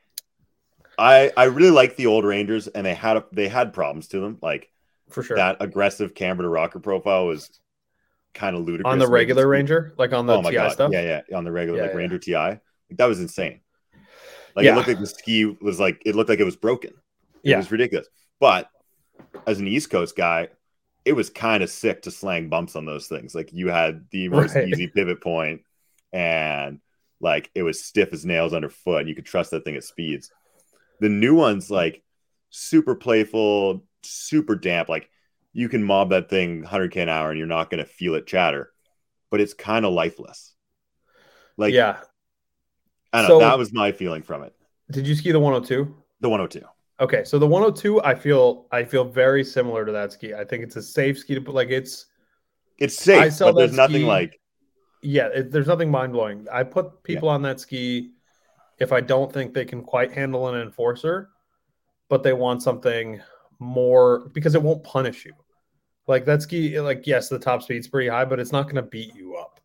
[0.98, 4.38] I I really like the old Rangers and they had they had problems to them.
[4.42, 4.70] Like
[5.10, 5.36] for sure.
[5.36, 7.60] that aggressive camber to rocker profile was
[8.34, 8.92] kind of ludicrous.
[8.92, 10.90] on the regular Ranger, like on the oh my TI god, stuff.
[10.92, 11.98] yeah, yeah, on the regular Yeah, like yeah.
[11.98, 12.60] Ranger TI, like,
[12.90, 13.60] that was insane.
[14.56, 14.72] Like Yeah.
[14.72, 16.90] it looked like the ski was like it looked like it was broken.
[17.42, 17.56] It Yeah.
[17.58, 18.08] was ridiculous.
[18.40, 18.68] But
[19.46, 20.48] as an East Coast guy,
[21.04, 23.34] it was kind of sick to slang bumps on those things.
[23.34, 24.68] Like you had the most Right.
[24.68, 25.62] easy pivot point,
[26.12, 26.80] and
[27.20, 30.30] like it was stiff as nails underfoot, and you could trust that thing at speeds.
[31.00, 32.02] The new ones, like
[32.50, 34.88] super playful, super damp.
[34.88, 35.10] Like
[35.54, 38.26] you can mob that thing 100k an hour, and you're not going to feel it
[38.26, 38.72] chatter,
[39.30, 40.54] but it's kind of lifeless.
[41.56, 42.00] Like yeah.
[43.12, 43.46] I don't So- know.
[43.46, 44.52] That was my feeling from it.
[44.90, 45.96] Did you ski the 102?
[46.20, 46.66] The 102.
[47.00, 50.34] Okay, so the 102, I feel I feel very similar to that ski.
[50.34, 51.54] I think it's a safe ski to put.
[51.54, 52.06] Like it's
[52.78, 54.40] It's I safe, saw but there's that nothing ski- like
[55.02, 56.46] yeah, it, there's nothing mind blowing.
[56.52, 58.12] I put people on that ski
[58.80, 61.30] if I don't think they can quite handle an enforcer,
[62.08, 63.20] but they want something
[63.60, 65.32] more because it won't punish you.
[66.06, 68.82] Like that ski, like yes, the top speed's pretty high, but it's not going to
[68.82, 69.60] beat you up.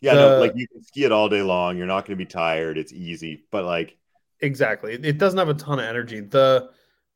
[0.00, 1.78] Yeah, no, like you can ski it all day long.
[1.78, 2.76] You're not going to be tired.
[2.76, 3.96] It's easy, but like,
[4.40, 4.94] Exactly.
[4.94, 6.20] It doesn't have a ton of energy.
[6.20, 6.70] The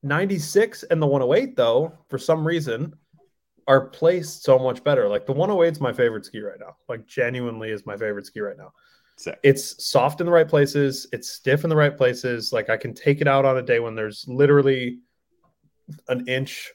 [0.04, 2.94] 96 and the 108, though, for some reason,
[3.66, 5.08] are placed so much better.
[5.08, 6.76] Like the 108 is my favorite ski right now.
[6.88, 8.72] Like genuinely is my favorite ski right now.
[9.16, 9.40] sick.
[9.42, 11.08] It's soft in the right places.
[11.12, 12.52] It's stiff in the right places.
[12.52, 15.00] Like I can take it out on a day when there's literally
[16.08, 16.70] an inch,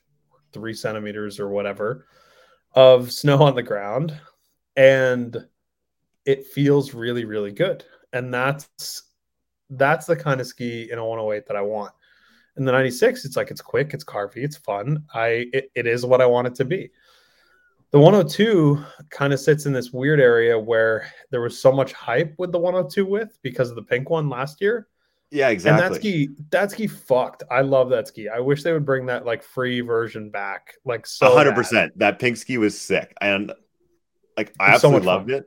[0.54, 2.08] three centimeters or whatever
[2.74, 4.18] of snow on the ground.
[4.76, 5.46] And
[6.26, 7.84] it feels really, really good.
[8.14, 9.04] And that's
[9.70, 11.94] that's the kind of ski in a 108 that I want.
[12.58, 15.06] In the 96, it's like it's quick, it's carvy, it's fun.
[15.14, 16.92] I it, it is what I want it to be.
[17.92, 22.34] The 102 kind of sits in this weird area where there was so much hype
[22.38, 24.88] with the 102 with because of the pink one last year.
[25.32, 25.80] Yeah, And exactly.
[25.80, 27.44] that ski, that ski fucked.
[27.50, 28.28] I love that ski.
[28.30, 30.74] I wish they would bring that like free version back.
[30.86, 31.56] Like so A hundred bad.
[31.56, 32.00] percent.
[32.00, 33.54] That pink ski was sick, and
[34.38, 35.32] like I was so absolutely loved fun.
[35.32, 35.46] it.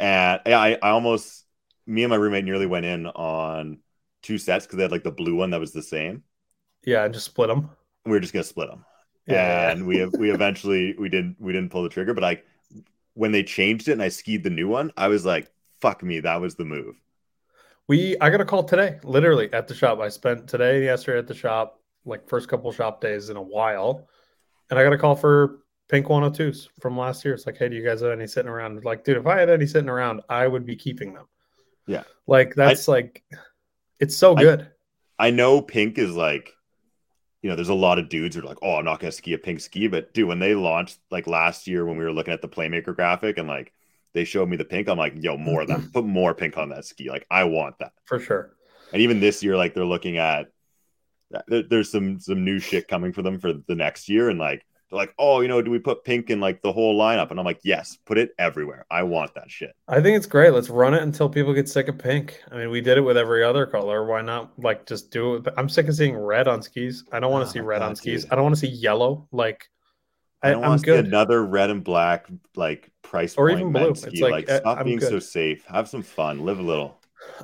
[0.00, 1.46] And yeah, I, I almost,
[1.86, 3.80] me and my roommate nearly went in on
[4.22, 6.24] two sets because they had like the blue one that was the same.
[6.84, 7.70] Yeah, and just split them.
[8.04, 8.84] We were just gonna split them,
[9.26, 9.70] Yeah.
[9.70, 12.14] and we have we eventually we didn't we didn't pull the trigger.
[12.14, 12.46] But like
[13.14, 16.20] when they changed it and I skied the new one, I was like, "Fuck me,
[16.20, 16.96] that was the move."
[17.90, 19.98] We I got a call today, literally at the shop.
[19.98, 23.42] I spent today and yesterday at the shop, like first couple shop days in a
[23.42, 24.06] while.
[24.70, 27.34] And I got a call for pink 102s from last year.
[27.34, 28.84] It's like, hey, do you guys have any sitting around?
[28.84, 31.26] Like, dude, if I had any sitting around, I would be keeping them.
[31.88, 32.04] Yeah.
[32.28, 33.24] Like that's like
[33.98, 34.70] it's so I- good.
[35.18, 36.52] I know pink is like,
[37.42, 39.32] you know, there's a lot of dudes who are like, oh, I'm not gonna ski
[39.32, 42.34] a pink ski, but dude, when they launched like last year when we were looking
[42.34, 43.72] at the Playmaker graphic and like
[44.12, 45.90] they showed me the pink, I'm like, yo, more of that, mm-hmm.
[45.90, 47.08] put more pink on that ski.
[47.10, 47.92] Like, I want that.
[48.04, 48.56] for sure.
[48.92, 50.48] And even this year, like they're looking at,
[51.46, 54.64] there, there's some some new shit coming for them for the next year, and like
[54.90, 57.30] they're like, oh, you know, do we put pink in like the whole lineup?
[57.30, 58.84] And I'm like, yes, put it everywhere.
[58.90, 59.74] I want that shit.
[59.86, 60.52] I think it's great.
[60.52, 62.40] Let's run it until people get sick of pink.
[62.50, 64.04] I mean, we did it with every other color.
[64.04, 65.46] Why not like just do it?
[65.56, 67.04] I'm sick of seeing red on skis.
[67.12, 68.22] I don't want Oh ah, to see red God, on skis.
[68.24, 68.32] dude.
[68.32, 69.28] I don't want to see yellow.
[69.30, 69.70] Like
[70.42, 71.06] I I, don't I'm want to see good.
[71.06, 72.26] another red and black
[72.56, 73.94] like price Or point even blue.
[73.94, 74.08] ski.
[74.12, 75.64] It's like, Like, stop I'm being so safe.
[75.66, 76.44] Have some fun.
[76.44, 76.96] Live a little.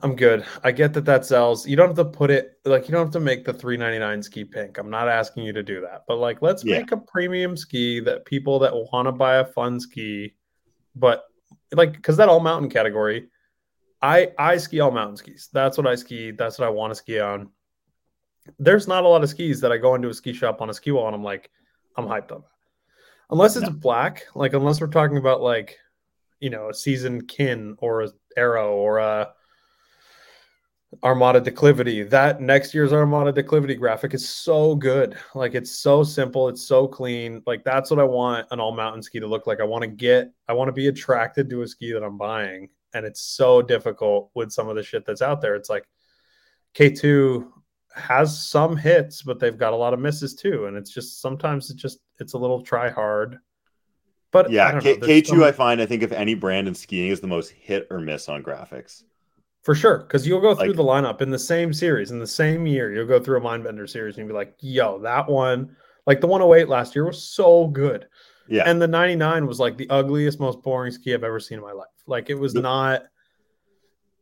[0.03, 0.44] I'm good.
[0.64, 1.66] I get that that sells.
[1.68, 4.44] You don't have to put it like you don't have to make the 399 ski
[4.44, 4.78] pink.
[4.78, 6.05] I'm not asking you to do that.
[6.09, 6.78] But like let's Yeah.
[6.78, 10.34] make a premium ski that people that want to buy a fun ski
[10.94, 11.24] but
[11.72, 13.28] like cuz that all mountain category
[14.01, 15.51] I I ski all mountain skis.
[15.53, 16.30] That's what I ski.
[16.30, 17.51] That's what I want to ski on.
[18.59, 20.74] there's not a lot of skis that I go into a ski shop on a
[20.74, 21.51] ski wall and I'm like,
[21.97, 22.56] I'm hyped on that.
[23.31, 23.72] Unless it's No.
[23.72, 25.79] black, like unless we're talking about like,
[26.41, 29.33] you know, a seasoned kin or a arrow or a
[31.03, 32.09] Armada Declivity.
[32.09, 35.16] That next year's Armada Declivity graphic is so good.
[35.35, 37.43] Like it's so simple, it's so clean.
[37.47, 39.61] Like that's what I want an all mountain ski to look like.
[39.61, 42.68] I want to get, I want to be attracted to a ski that I'm buying,
[42.95, 45.55] and it's so difficult with some of the shit that's out there.
[45.55, 45.87] It's like
[46.74, 47.51] K2
[47.97, 51.70] has some hits, but they've got a lot of misses too, and it's just sometimes
[51.70, 53.38] it's just it's a little try hard.
[54.32, 56.74] But Yeah, K- know, there's K2, some- I find, I think if any brand in
[56.74, 59.03] skiing is the most hit or miss on graphics.
[59.62, 62.26] For sure, because you'll go through Like- the lineup in the same series in the
[62.26, 62.92] same year.
[62.92, 65.74] You'll go through a Mindbender series and you'll be like, "Yo, that one,
[66.07, 68.07] like the 108 last year was so good,"
[68.49, 68.62] Yeah.
[68.66, 71.72] and the 99 was like the ugliest, most boring ski I've ever seen in my
[71.72, 71.88] life.
[72.07, 73.05] Like it was The- not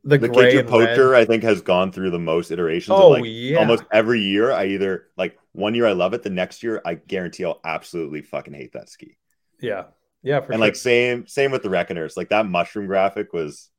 [0.05, 1.23] the, the gray K2 and Poacher, red.
[1.23, 2.97] I think, has gone through the most iterations.
[2.99, 4.53] Oh of like yeah, almost every year.
[4.53, 8.23] I either like one year I love it, the next year I guarantee I'll absolutely
[8.23, 9.17] fucking hate that ski.
[9.61, 9.85] yeah,
[10.23, 10.67] yeah, for and sure.
[10.67, 12.17] like same same with the Reckoners.
[12.17, 13.71] Like that mushroom graphic was,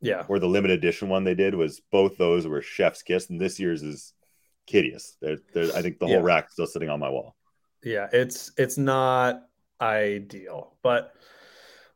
[0.00, 3.40] yeah, or the limited edition one they did was both those were chef's kiss, and
[3.40, 4.12] this year's is.
[5.22, 6.22] There, there, I think the whole Yeah.
[6.22, 7.34] rack is still sitting on my wall.
[7.82, 9.48] yeah, it's it's not
[9.80, 11.14] ideal, but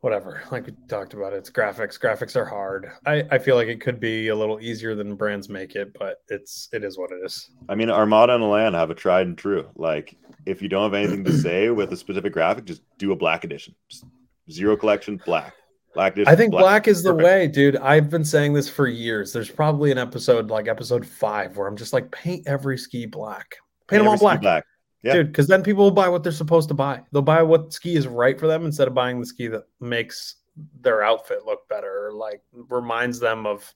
[0.03, 0.42] whatever.
[0.50, 1.98] Like we talked about, it's graphics.
[1.98, 2.90] Graphics are hard.
[3.07, 6.22] I I feel like it could be a little easier than brands make it, but
[6.28, 7.50] it's it is what it is.
[7.68, 9.66] I mean, Armada and Elan have a tried and true.
[9.76, 13.16] Like, if you don't have anything to say with a specific graphic, just do a
[13.16, 13.74] black edition.
[13.88, 14.05] Just
[14.50, 15.55] zero collection, black.
[15.94, 16.32] Black edition.
[16.32, 17.76] I think black, is the way, dude.
[17.76, 19.32] I've been saying this for years.
[19.32, 23.57] There's probably an episode like episode five where I'm just like, paint every ski black,
[23.88, 24.64] paint them all black, black.
[25.03, 25.14] Yeah.
[25.14, 25.28] dude.
[25.28, 27.03] Because then people will buy what they're supposed to buy.
[27.12, 30.36] They'll buy what ski is right for them instead of buying the ski that makes
[30.80, 33.74] their outfit look better, or like reminds them of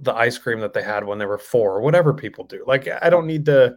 [0.00, 2.64] the ice cream that they had when they were four, or whatever people do.
[2.66, 3.76] Like, I don't need to.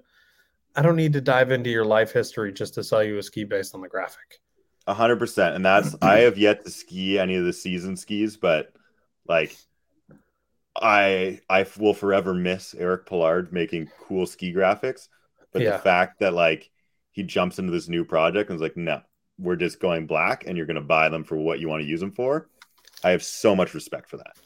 [0.75, 3.43] I don't need to dive into your life history just to sell you a ski
[3.43, 4.39] based on the graphic.
[4.87, 5.55] A hundred percent.
[5.55, 8.71] And that's I have yet to ski any of the season skis, but
[9.27, 9.57] like
[10.79, 15.07] I I will forever miss Eric Pollard making cool ski graphics.
[15.51, 15.71] But Yeah.
[15.71, 16.69] the fact that like
[17.11, 19.01] he jumps into this new project and is like, no,
[19.37, 21.99] we're just going black and you're gonna buy them for what you want to use
[21.99, 22.49] them for.
[23.03, 24.37] I have so much respect for that.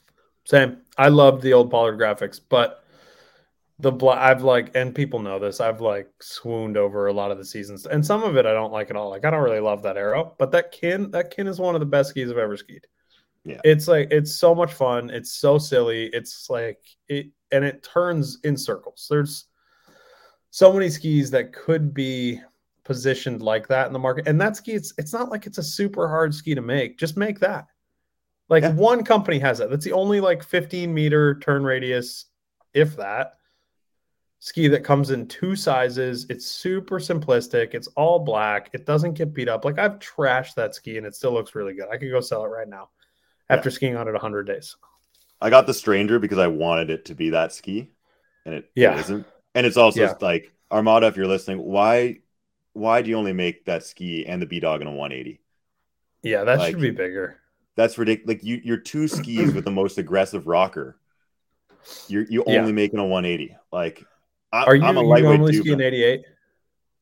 [0.45, 0.77] Same.
[0.97, 2.83] I loved the old Pollard graphics, but
[3.79, 5.59] the black I've like, and people know this.
[5.59, 8.71] I've like swooned over a lot of the seasons, and some of it I don't
[8.71, 9.09] like at all.
[9.09, 11.79] Like I don't really love that arrow, but that kin, that kin is one of
[11.79, 12.85] the best skis I've ever skied.
[13.45, 13.59] Yeah.
[13.65, 15.09] it's like it's so much fun.
[15.09, 16.05] It's so silly.
[16.13, 16.79] It's like
[17.09, 19.07] it, and it turns in circles.
[19.09, 19.45] There's
[20.55, 22.39] so many skis that could be
[22.83, 25.63] positioned like that in the market, and that ski, it's it's not like it's a
[25.63, 26.99] super hard ski to make.
[26.99, 27.65] Just make that.
[28.49, 28.73] Like Yeah.
[28.73, 29.71] one company has that.
[29.71, 32.25] That's the only like 15 meter turn radius,
[32.75, 33.33] if that,
[34.37, 36.27] ski that comes in two sizes.
[36.29, 37.73] It's super simplistic.
[37.73, 38.69] It's all black.
[38.73, 39.65] It doesn't get beat up.
[39.65, 41.87] Like I've trashed that ski and it still looks really good.
[41.91, 42.89] I could go sell it right now
[43.49, 44.75] after skiing on it 100 days.
[45.41, 47.89] I got the Stranger because I wanted it to be that ski,
[48.45, 48.99] and it, it Yeah.
[48.99, 49.25] isn't.
[49.55, 50.13] And it's also Yeah.
[50.21, 51.07] like Armada.
[51.07, 52.19] If you're listening, why
[52.73, 55.39] why do you only make that ski and the B Dog in a 180?
[56.23, 57.39] Yeah, that Like- should be bigger.
[57.75, 58.27] That's ridiculous.
[58.27, 60.97] Like you, you're two skis with the most aggressive rocker.
[62.07, 62.59] You're you Yeah.
[62.61, 63.55] only making a 180.
[63.71, 64.03] Like
[64.51, 66.25] I, Are you, I'm a you lightweight normally too, ski an 88?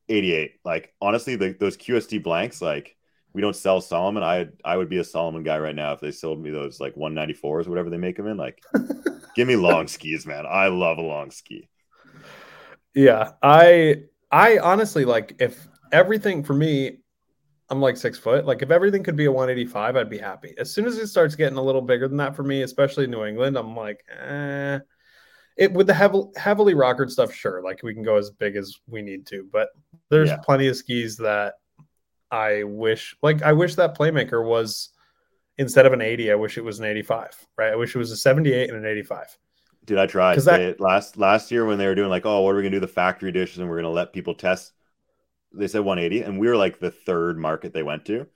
[0.08, 0.52] 88.
[0.64, 2.96] Like honestly, the, those QST blanks, like
[3.32, 4.22] we don't sell Salomon.
[4.22, 6.94] I I would be a Salomon guy right now if they sold me those like
[6.96, 8.36] 194s whatever they make them in.
[8.36, 8.60] Like,
[9.36, 10.44] give me long skis, man.
[10.46, 11.68] I love a long ski.
[12.94, 16.98] Yeah, I I honestly like if everything for me,
[17.70, 18.44] I'm like six foot.
[18.44, 20.54] Like if everything could be a 185, I'd be happy.
[20.58, 23.24] As soon as it starts getting a little bigger than that for me, especially New
[23.24, 24.78] England, I'm like, eh.
[25.58, 27.62] It with the heavily heavily rockered stuff, sure.
[27.62, 29.68] Like we can go as big as we need to, but
[30.08, 30.38] there's Yeah.
[30.38, 31.54] plenty of skis that
[32.30, 34.90] I wish like I wish that playmaker was
[35.58, 37.70] instead of an 80, I wish it was an 85, right?
[37.72, 39.38] I wish it was a 78 and an 85.
[39.84, 42.50] Dude, I try that- They- last last year when they were doing like, oh, what
[42.52, 44.72] are we gonna do the factory edition and we're gonna let people test.
[45.52, 48.26] They said 180, and we were like the third market they went to.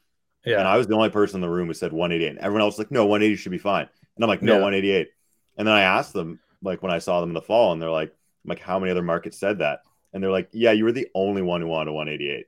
[0.45, 0.59] Yeah.
[0.59, 2.29] And I was the only person in the room who said 188.
[2.31, 3.89] And everyone else was like, no, 180 should be fine.
[4.17, 4.61] And I'm like, no, Yeah.
[4.63, 5.09] 188.
[5.57, 7.91] And then I asked them, like, when I saw them in the fall, and they're
[7.91, 8.11] like,
[8.45, 9.81] I'm like, how many other markets said that?
[10.13, 12.47] And they're like, yeah, you were the only one who wanted 188.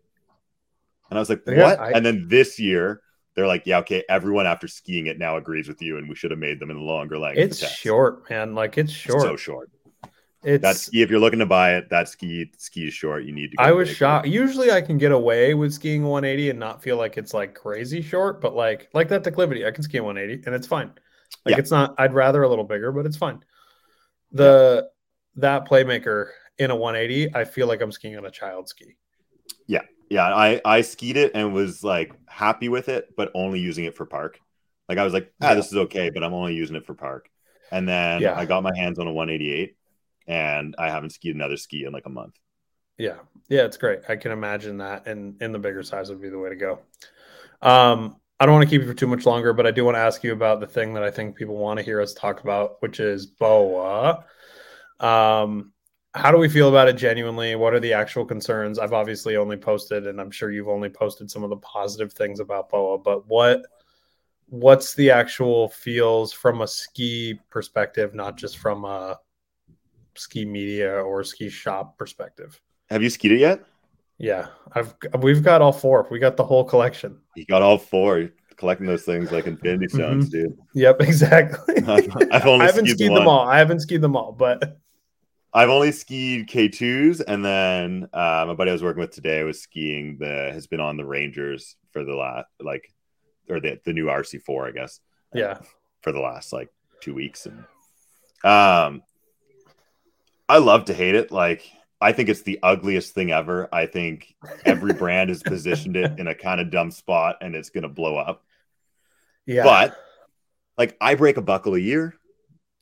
[1.11, 1.57] And I was like, what?
[1.57, 3.01] Yeah, I- and then this year,
[3.39, 6.33] they're like, yeah, okay, everyone after skiing it now agrees with you, and we should
[6.33, 7.39] have made them in a longer length.
[7.39, 8.57] it's test." short, man.
[8.57, 9.23] Like it's It's short.
[9.23, 9.71] so short.
[10.43, 13.25] It's That ski, if you're looking to buy it, that ski ski is short.
[13.25, 13.57] You need to.
[13.57, 14.27] Go I was shocked.
[14.27, 18.03] Usually I can get away with skiing 180 and not feel like it's like crazy
[18.03, 20.91] short, but like like that declivity, I can ski 180 and it's fine.
[21.45, 21.59] Like Yeah.
[21.59, 23.45] it's not I'd rather a little bigger, but it's fine.
[24.33, 24.89] The
[25.37, 28.97] that playmaker in a 180, I feel like I'm skiing on a child ski.
[29.69, 30.25] Yeah, yeah.
[30.35, 34.07] I I skied it and was like happy with it, but only using it for
[34.07, 34.41] park.
[34.89, 35.55] Like I was like, ah, Yeah.
[35.55, 37.29] this is okay, but I'm only using it for park.
[37.71, 38.35] And then Yeah.
[38.37, 39.77] I got my hands on a 188,
[40.27, 42.37] and I haven't skied another ski in like a month.
[42.97, 43.19] Yeah.
[43.49, 44.01] Yeah, it's great.
[44.09, 46.81] I can imagine that and in the bigger size would be the way to go.
[47.63, 49.97] Um, I don't want to keep you for too much longer, but I do want
[49.97, 52.41] to ask you about the thing that I think people want to hear us talk
[52.41, 54.25] about, which is BOA.
[55.01, 55.73] Um,
[56.15, 57.55] how do we feel about it genuinely?
[57.55, 58.79] What are the actual concerns?
[58.79, 62.41] I've obviously only posted, and I'm sure you've only posted some of the positive things
[62.41, 63.63] about BOA, but what
[64.51, 69.19] what's the actual feels from a ski perspective, not just from a
[70.15, 72.61] ski media or ski shop perspective?
[72.89, 73.65] Have you skied it yet?
[74.17, 76.09] Yeah, I've we've got all four.
[76.11, 77.19] We got the whole collection.
[77.37, 78.31] You got all four.
[78.57, 79.97] Collecting those things like Infinity Mm-hmm.
[79.97, 80.59] Stones, dude.
[80.75, 81.77] Yep, exactly.
[81.87, 83.47] I've, I've only I haven't skied, skied them all.
[83.47, 84.81] I haven't skied them all, but
[85.53, 89.61] I've only skied K2s, and then uh, my buddy I was working with today was
[89.61, 92.93] skiing the has been on the Rangers for the last like
[93.49, 95.01] or the the new RC4, I guess.
[95.33, 95.59] yeah,
[96.03, 96.71] for the last like
[97.01, 97.59] two weeks and
[98.45, 99.03] um
[100.49, 101.31] i love to hate it.
[101.31, 101.71] Like
[102.01, 103.69] i think it's the ugliest thing ever.
[103.73, 104.35] I think
[104.65, 107.89] every brand has positioned it in a kind of dumb spot and it's going to
[107.89, 108.45] blow up.
[109.47, 109.99] Yeah, but
[110.77, 112.15] like i break a buckle a year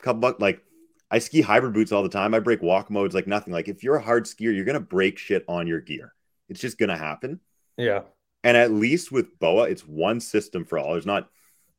[0.03, 0.63] couple buck like
[1.11, 2.35] i ski hybrid boots all the time.
[2.35, 3.53] I break walk modes like nothing.
[3.53, 6.15] Like if you're a hard skier you're going to break shit on your gear.
[6.49, 7.41] It's just going to happen.
[7.77, 8.03] Yeah,
[8.45, 10.93] and at least with boa it's one system for all.
[10.93, 11.29] There's not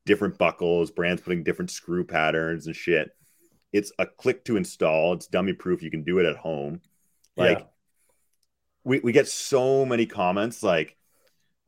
[0.06, 3.12] different buckles brands putting different screw patterns and shit.
[3.74, 5.14] It's a click to install.
[5.14, 5.84] It's dummy proof.
[5.84, 6.82] You can do it at home.
[7.38, 7.66] Like Yeah.
[8.84, 10.96] we, we get so many comments like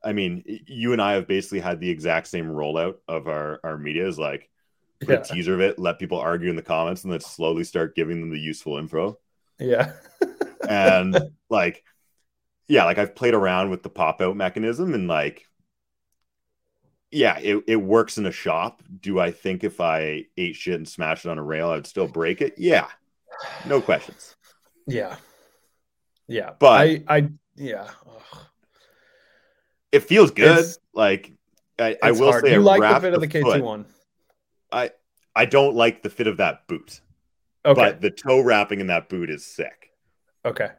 [0.03, 3.77] i mean you and i have basically had the exact same rollout of our our
[3.77, 4.49] media is like
[4.99, 7.63] put yeah, a teaser of it let people argue in the comments and then slowly
[7.63, 9.17] start giving them the useful info
[9.59, 9.93] yeah,
[10.69, 11.17] and
[11.49, 11.83] like
[12.67, 15.45] yeah like i've played around with the pop out mechanism and like
[17.11, 20.87] yeah it, it works in a shop do i think if i ate shit and
[20.87, 22.87] smashed it on a rail i'd still break it yeah
[23.65, 24.35] no questions
[24.87, 25.17] yeah,
[26.27, 26.51] yeah.
[26.59, 27.87] But- I, I, yeah.
[28.07, 28.39] Ugh.
[29.91, 31.31] it feels good It's- like
[31.79, 32.43] i, I will hard.
[32.43, 33.61] say you I like the fit of the K two foot.
[33.63, 33.85] one.
[34.71, 34.91] I
[35.35, 37.01] i don't like the fit of that boot
[37.65, 39.91] Okay, but the toe wrapping in that boot is sick
[40.45, 40.69] okay.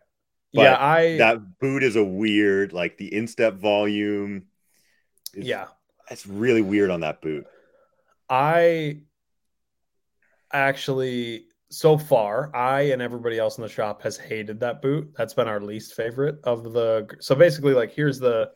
[0.55, 1.19] but yeah, I.
[1.19, 4.45] that boot is a weird like the instep volume
[5.35, 5.67] is, yeah,
[6.11, 7.47] it's really weird on that boot
[8.31, 9.01] I
[10.53, 15.13] actually so far I and everybody else in the shop has hated that boot.
[15.17, 18.51] That's been our least favorite of the so basically like here's the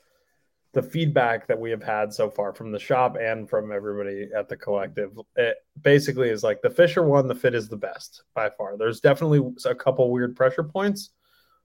[0.74, 4.48] the feedback that we have had so far from the shop and from everybody at
[4.48, 5.12] the collective.
[5.36, 8.76] It basically is like the Fischer one the fit is the best by far.
[8.76, 11.10] There's definitely a couple weird pressure points,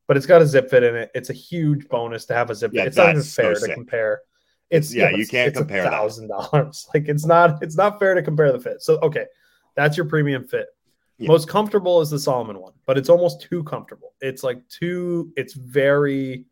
[0.08, 1.12] but it's got a zip fit in it.
[1.14, 2.88] It's a huge bonus to have a zip Yeah, fit.
[2.90, 3.74] It's not even that's so fair to sick.
[3.74, 4.22] compare.
[4.70, 6.88] It's Yeah, you it's- can't it's compare thousand dollars.
[6.94, 8.82] Like it's not it's not fair to compare the fit.
[8.82, 9.26] So okay,
[9.76, 10.68] that's your premium fit.
[11.18, 11.28] Yeah.
[11.28, 14.14] Most comfortable is the Salomon one, but it's almost too comfortable.
[14.22, 15.34] It's like too.
[15.36, 16.46] It's very,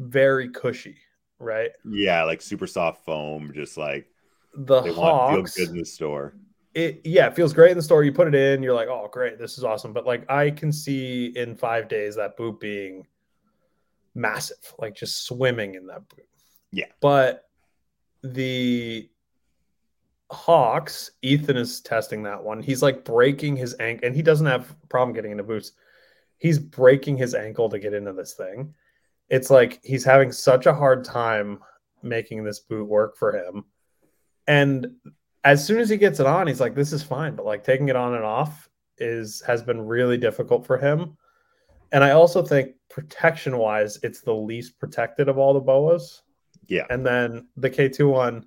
[0.00, 0.96] very cushy,
[1.44, 1.70] right?
[1.84, 4.06] Yeah, like super soft foam, just like
[4.54, 6.34] The they want Hawx, feel good in the store.
[6.74, 8.02] it yeah, it feels great in the store.
[8.04, 9.92] You put it in, you're like, oh great, this is awesome.
[9.92, 13.06] But like I can see in five days that boot being
[14.14, 16.26] massive, like just swimming in that boot.
[16.72, 16.86] Yeah.
[17.00, 17.48] But
[18.22, 19.08] the
[20.32, 22.62] Hawx, Ethan is testing that one.
[22.62, 25.72] He's like breaking his ankle, and he doesn't have a problem getting into boots.
[26.38, 28.74] He's breaking his ankle to get into this thing.
[29.28, 31.60] It's like he's having such a hard time
[32.02, 33.64] making this boot work for him.
[34.46, 34.96] And
[35.44, 37.88] as soon as he gets it on, he's like, "This is fine," but like taking
[37.88, 38.68] it on and off
[38.98, 41.16] is has been really difficult for him.
[41.92, 46.22] And I also think protection wise, it's the least protected of all the boas.
[46.66, 46.86] Yeah.
[46.90, 48.46] And then the K2 one,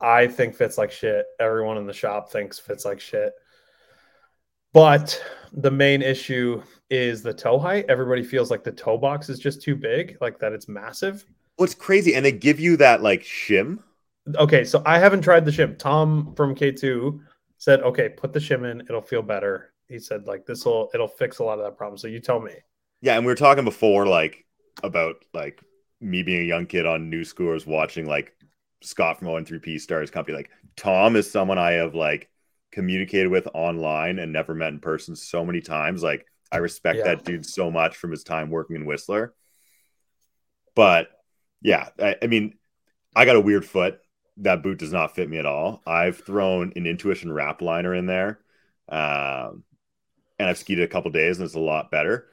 [0.00, 1.26] I think fits like shit.
[1.38, 3.32] Everyone in the shop thinks fits like shit.
[4.72, 5.20] But
[5.52, 7.86] the main issue is the toe height.
[7.88, 11.24] Everybody feels like the toe box is just too big, like that it's massive.
[11.56, 13.78] What's crazy, and they give you that like shim.
[14.36, 15.78] Okay, so I haven't tried the shim.
[15.78, 17.20] Tom from K2
[17.58, 19.72] said, okay, put the shim in, it'll feel better.
[19.88, 21.98] He said, like, this will it'll fix a lot of that problem.
[21.98, 22.54] So you tell me.
[23.02, 24.46] Yeah, and we were talking before, like
[24.82, 25.60] about like
[26.00, 28.34] me being a young kid on New Schoolers watching like
[28.82, 30.36] Scott from ON3P start his company.
[30.36, 32.30] Like Tom is someone I have like
[32.72, 36.02] communicated with online and never met in person so many times.
[36.02, 37.04] Like I respect Yeah.
[37.04, 39.34] that dude so much from his time working in Whistler.
[40.74, 41.08] But
[41.62, 42.54] yeah, I, I mean,
[43.14, 44.00] I got a weird foot.
[44.38, 45.82] That boot does not fit me at all.
[45.86, 48.40] I've thrown an intuition wrap liner in there.
[48.88, 49.64] Um,
[50.38, 52.28] and I've skied it a couple days and it's a lot better.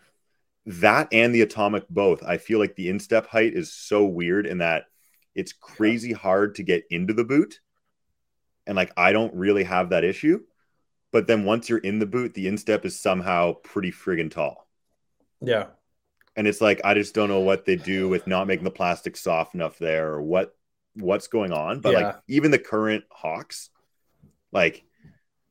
[0.65, 2.23] That and the atomic both.
[2.23, 4.85] I feel like the instep height is so weird in that
[5.35, 7.59] it's crazy hard to get into the boot.
[8.68, 10.41] And like I don't really have that issue.
[11.11, 14.68] But then once you're in the boot, the instep is somehow pretty friggin' tall.
[15.41, 15.68] Yeah.
[16.36, 19.18] And it's like I just don't know what they do with not making the plastic
[19.18, 20.55] soft enough there or what
[20.95, 21.80] what's going on.
[21.80, 22.07] But Yeah.
[22.07, 23.70] like even the current Hawx,
[24.51, 24.84] like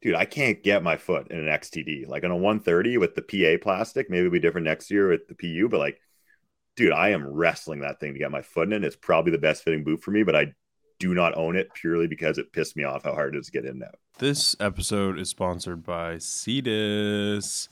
[0.02, 2.06] dude, I can't get my foot in an XTD.
[2.06, 5.26] Like on a 130 with the PA plastic, maybe it'll be different next year with
[5.28, 6.00] the PU, but like,
[6.76, 8.86] dude, I am wrestling that thing to get my foot in it.
[8.86, 10.54] It's probably the best fitting boot for me, but I
[10.98, 13.52] do not own it purely because it pissed me off how hard it is to
[13.52, 13.90] get in now.
[14.18, 17.68] This episode is sponsored by Sidas.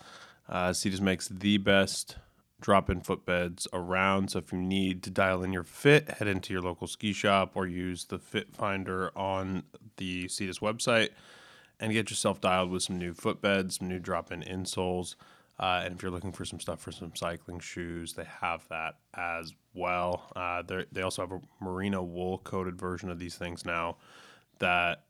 [0.48, 2.16] Uh, Sidas makes the best
[2.60, 4.30] drop in footbeds around.
[4.30, 7.52] So if you need to dial in your fit, head into your local ski shop
[7.54, 9.64] or use the fit finder on
[9.96, 11.10] the Sidas website
[11.80, 15.14] and get yourself dialed with some new footbeds, some new drop in insoles.
[15.58, 18.96] Uh, and if you're looking for some stuff for some cycling shoes, they have that
[19.14, 20.32] as well.
[20.34, 23.96] Uh, they also have a merino wool coated version of these things now
[24.58, 25.04] that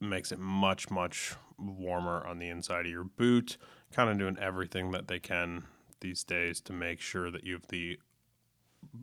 [0.00, 3.56] makes it much much warmer on the inside of your boot
[3.92, 5.62] kind of doing everything that they can
[6.00, 7.98] these days to make sure that you have the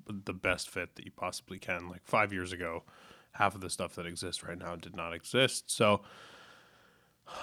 [0.08, 2.84] the best fit that you possibly can like 5 years ago
[3.34, 6.02] half of the stuff that exists right now did not exist so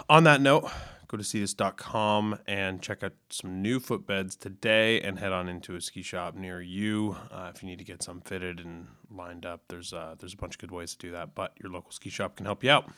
[0.08, 0.70] on that note
[1.08, 5.80] go to sidas.com and check out some new footbeds today and head on into a
[5.80, 9.62] ski shop near you uh, if you need to get some fitted and lined up
[9.68, 12.10] there's uh, there's a bunch of good ways to do that but your local ski
[12.10, 12.90] shop can help you out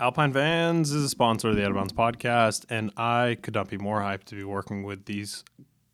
[0.00, 3.68] Alpine Vans is a sponsor of the Out of Bounds podcast, and I could not
[3.68, 5.44] be more hyped to be working with these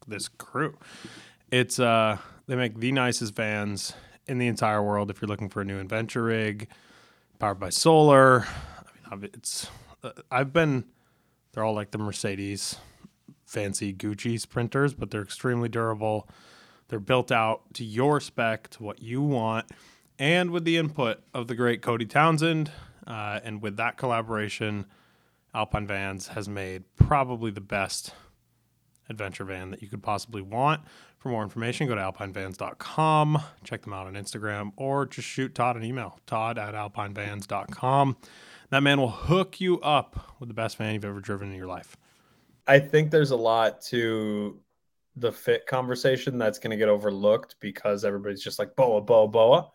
[0.06, 0.78] this crew.
[1.50, 2.16] It's uh
[2.46, 3.92] they make the nicest vans
[4.26, 5.10] in the entire world.
[5.10, 6.68] If you're looking for a new adventure rig,
[7.38, 8.46] powered by solar,
[9.10, 9.68] I mean it's
[10.30, 10.84] I've been
[11.52, 12.76] they're all like the Mercedes
[13.44, 16.28] fancy Gucci sprinters, but they're extremely durable.
[16.88, 19.66] They're built out to your spec, to what you want,
[20.18, 22.70] and with the input of the great Cody Townsend.
[23.06, 24.86] Uh, and with that collaboration,
[25.54, 28.12] Alpine Vans has made probably the best
[29.08, 30.82] adventure van that you could possibly want.
[31.18, 35.76] For more information, go to alpinevans.com, check them out on Instagram, or just shoot Todd
[35.76, 38.16] an email, todd at alpinevans.com.
[38.70, 41.66] That man will hook you up with the best van you've ever driven in your
[41.66, 41.96] life.
[42.66, 44.60] I think there's a lot to
[45.16, 49.70] the fit conversation that's going to get overlooked because everybody's just like boa boa boa.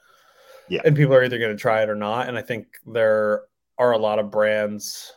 [0.69, 0.81] Yeah.
[0.85, 2.29] And people are either going to try it or not.
[2.29, 3.43] And I think there
[3.77, 5.11] are a lot of brands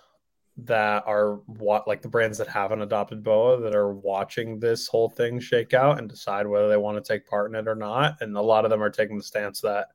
[0.59, 5.11] that are what like the brands that haven't adopted boa that are watching this whole
[5.11, 8.17] thing shake out and decide whether they want to take part in it or not.
[8.23, 9.89] And a lot of them are taking the stance that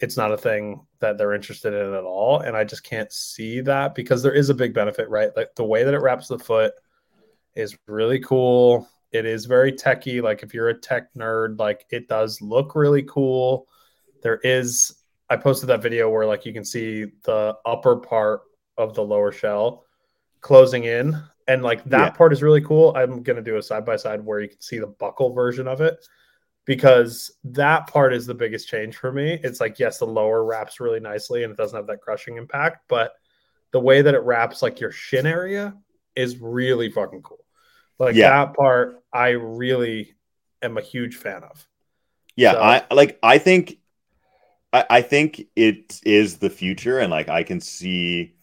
[0.00, 2.40] it's not a thing that they're interested in at all.
[2.40, 5.30] And I just can't see that because there is a big benefit, right?
[5.36, 6.72] Like the way that it wraps the foot
[7.54, 8.88] is really cool.
[9.10, 10.20] It is very techy.
[10.20, 13.66] Like if you're a tech nerd, like it does look really cool.
[14.22, 14.94] There is
[15.30, 18.42] I posted that video where like you can see the upper part
[18.76, 19.84] of the lower shell
[20.40, 22.10] closing in and like that Yeah.
[22.10, 22.94] part is really cool.
[22.96, 25.66] I'm going to do a side by side where you can see the buckle version
[25.66, 25.98] of it
[26.68, 29.40] because that part is the biggest change for me.
[29.42, 32.84] It's like yes, the lower wraps really nicely and it doesn't have that crushing impact,
[32.88, 33.12] but
[33.72, 35.74] the way that it wraps like your shin area
[36.14, 37.44] is really fucking cool.
[37.98, 38.44] Like Yeah.
[38.44, 40.14] that part, I really
[40.60, 41.66] am a huge fan of.
[42.36, 43.18] Yeah, So- I like.
[43.22, 43.78] I think,
[44.72, 48.34] I, I think it is the future, and like I can see,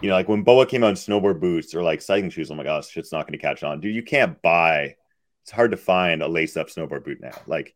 [0.00, 2.50] you know, like when Boa came out in snowboard boots or like cycling shoes.
[2.52, 3.94] Oh my gosh, shit's not going to catch on, dude.
[3.94, 4.94] You can't buy.
[5.42, 7.38] It's hard to find a lace up snowboard boot now.
[7.46, 7.74] Like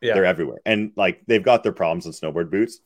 [0.00, 2.78] Yeah, they're everywhere, and like they've got their problems in snowboard boots.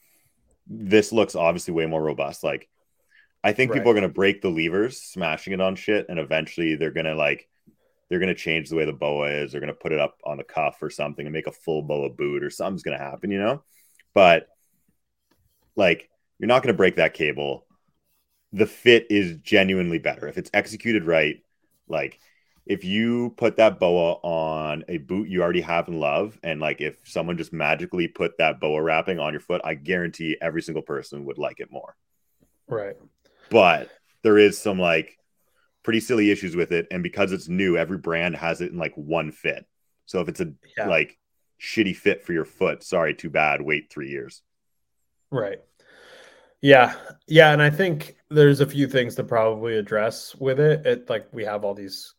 [0.66, 2.44] This looks obviously way more robust.
[2.44, 2.69] Like
[3.44, 6.77] I think people are going to break the levers, smashing it on shit, and eventually
[6.77, 7.49] they're going to like
[8.12, 9.53] they're going to change the way the boa is.
[9.53, 11.81] They're going to put it up on the cuff or something and make a full
[11.81, 13.62] boa boot or something's going to happen, you know?
[14.12, 14.49] But
[15.77, 17.65] like, you're not going to break that cable.
[18.53, 21.43] The fit is genuinely better if it's executed right.
[21.89, 22.20] Like,
[22.67, 26.81] if you put that boa on a boot you already have and love, and like
[26.81, 30.83] if someone just magically put that boa wrapping on your foot, I guarantee every single
[30.83, 31.97] person would like it more
[32.69, 32.97] right.
[33.51, 33.91] but
[34.23, 35.19] there is some like
[35.83, 38.95] pretty silly issues with it and because it's new every brand has it in like
[38.95, 39.67] one fit
[40.07, 40.87] so if it's a Yeah.
[40.89, 41.19] like
[41.61, 44.43] shitty fit for your foot sorry too bad wait three years
[45.31, 45.61] Right.
[46.61, 46.95] Yeah.
[47.27, 47.53] Yeah.
[47.53, 50.87] And I think there's a few things to probably address with it.
[50.87, 52.15] It like we have all these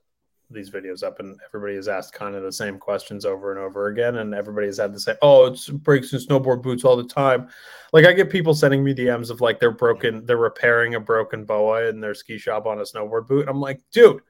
[0.53, 3.87] these videos up and everybody has asked kind of the same questions over and over
[3.87, 4.17] again.
[4.17, 7.49] And everybody has had to say, Oh, it's breaks in snowboard boots all the time.
[7.91, 11.43] Like I get people sending me DMs of like they're broken, they're repairing a broken
[11.45, 13.47] boa in their ski shop on a snowboard boot.
[13.49, 14.21] I'm like, dude,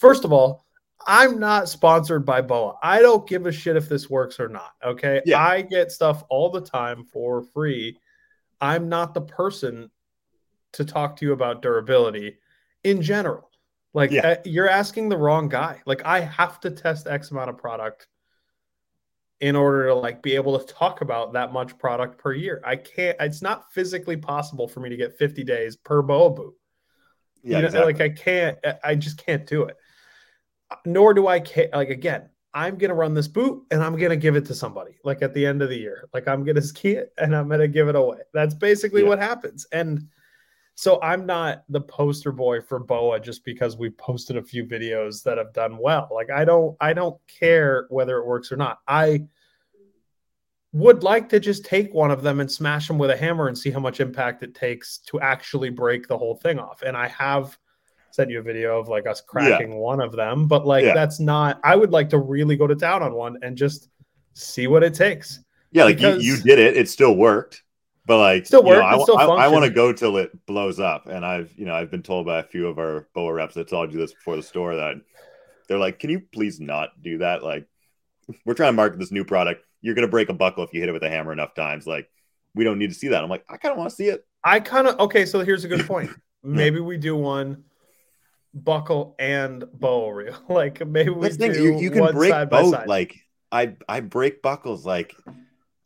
[0.00, 0.64] First of all,
[1.06, 2.78] I'm not sponsored by BOA.
[2.82, 4.72] I don't give a shit if this works or not.
[4.82, 5.20] Okay.
[5.26, 5.38] Yeah.
[5.38, 7.98] I get stuff all the time for free.
[8.62, 9.90] I'm not the person
[10.72, 12.38] to talk to you about durability
[12.82, 13.49] in general.
[13.92, 14.26] Like, Yeah.
[14.28, 15.82] uh, you're asking the wrong guy.
[15.86, 18.06] Like, I have to test X amount of product
[19.40, 22.60] in order to like be able to talk about that much product per year.
[22.64, 26.54] I can't, it's not physically possible for me to get 50 days per BOA boot.
[27.42, 27.92] Yeah, you know, exactly.
[27.94, 29.76] like I can't, I just can't do it.
[30.84, 31.70] Nor do I care.
[31.72, 34.98] Like again, I'm gonna run this boot and I'm gonna give it to somebody.
[35.04, 37.66] Like at the end of the year, like I'm gonna ski it and I'm gonna
[37.66, 38.18] give it away.
[38.34, 39.08] That's basically Yeah.
[39.08, 39.66] what happens.
[39.72, 40.06] And
[40.80, 45.22] so I'm not the poster boy for Boa just because we posted a few videos
[45.24, 46.08] that have done well.
[46.10, 48.78] Like I don't, I don't care whether it works or not.
[48.88, 49.24] I
[50.72, 53.58] would like to just take one of them and smash them with a hammer and
[53.58, 56.80] see how much impact it takes to actually break the whole thing off.
[56.80, 57.58] And I have
[58.10, 60.94] sent you a video of like us cracking one of them, but like Yeah.
[60.94, 61.60] that's not.
[61.62, 63.90] I would like to really go to town on one and just
[64.32, 65.40] see what it takes.
[65.72, 66.74] Yeah, like you, you did it.
[66.78, 67.64] It still worked.
[68.10, 71.06] But like Still you know, I, still I, want to go till it blows up.
[71.06, 73.68] And I've you know, I've been told by a few of our BOA reps that
[73.68, 74.96] told you this before the store that
[75.68, 77.44] they're like, Can you please not do that?
[77.44, 77.68] Like
[78.44, 79.62] we're trying to market this new product.
[79.80, 81.86] You're gonna break a buckle if you hit it with a hammer enough times.
[81.86, 82.10] Like
[82.52, 83.22] we don't need to see that.
[83.22, 84.26] I'm like, I kind of want to see it.
[84.42, 85.24] I kind of okay.
[85.24, 86.10] So here's a good point.
[86.42, 87.62] Maybe we do one
[88.52, 90.36] buckle and bow reel.
[90.48, 91.62] Like maybe we That's do thing.
[91.62, 92.88] You, you can one break both.
[92.88, 93.20] Like
[93.52, 94.84] I I break buckles.
[94.84, 95.32] Like oh,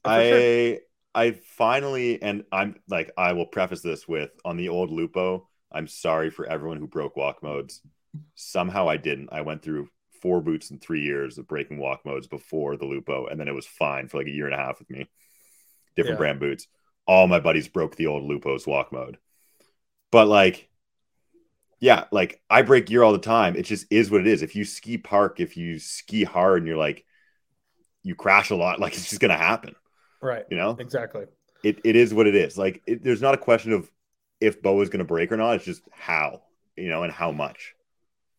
[0.04, 0.78] For I.
[1.14, 5.48] I finally and I'm like I will preface this with on the old Lupo.
[5.72, 7.82] I'm sorry for everyone who broke walk modes.
[8.34, 9.30] Somehow I didn't.
[9.32, 9.88] I went through
[10.22, 13.54] four boots in three years of breaking walk modes before the Lupo, and then it
[13.54, 15.08] was fine for like a year and a half with me.
[15.96, 16.18] Different Yeah.
[16.18, 16.66] brand boots.
[17.06, 19.18] All my buddies broke the old Lupo's walk mode,
[20.10, 20.68] but like,
[21.80, 23.56] yeah, like I break gear all the time.
[23.56, 24.42] It just is what it is.
[24.42, 27.04] If you ski park, if you ski hard, and you're like,
[28.02, 29.74] you crash a lot, like it's just gonna happen.
[30.24, 30.44] Right.
[30.50, 31.26] You know, Exactly.
[31.62, 32.58] it, it is what it is.
[32.58, 33.90] Like it, there's not a question of
[34.40, 35.56] if Bo is going to break or not.
[35.56, 36.42] It's just how,
[36.76, 37.74] you know, and how much.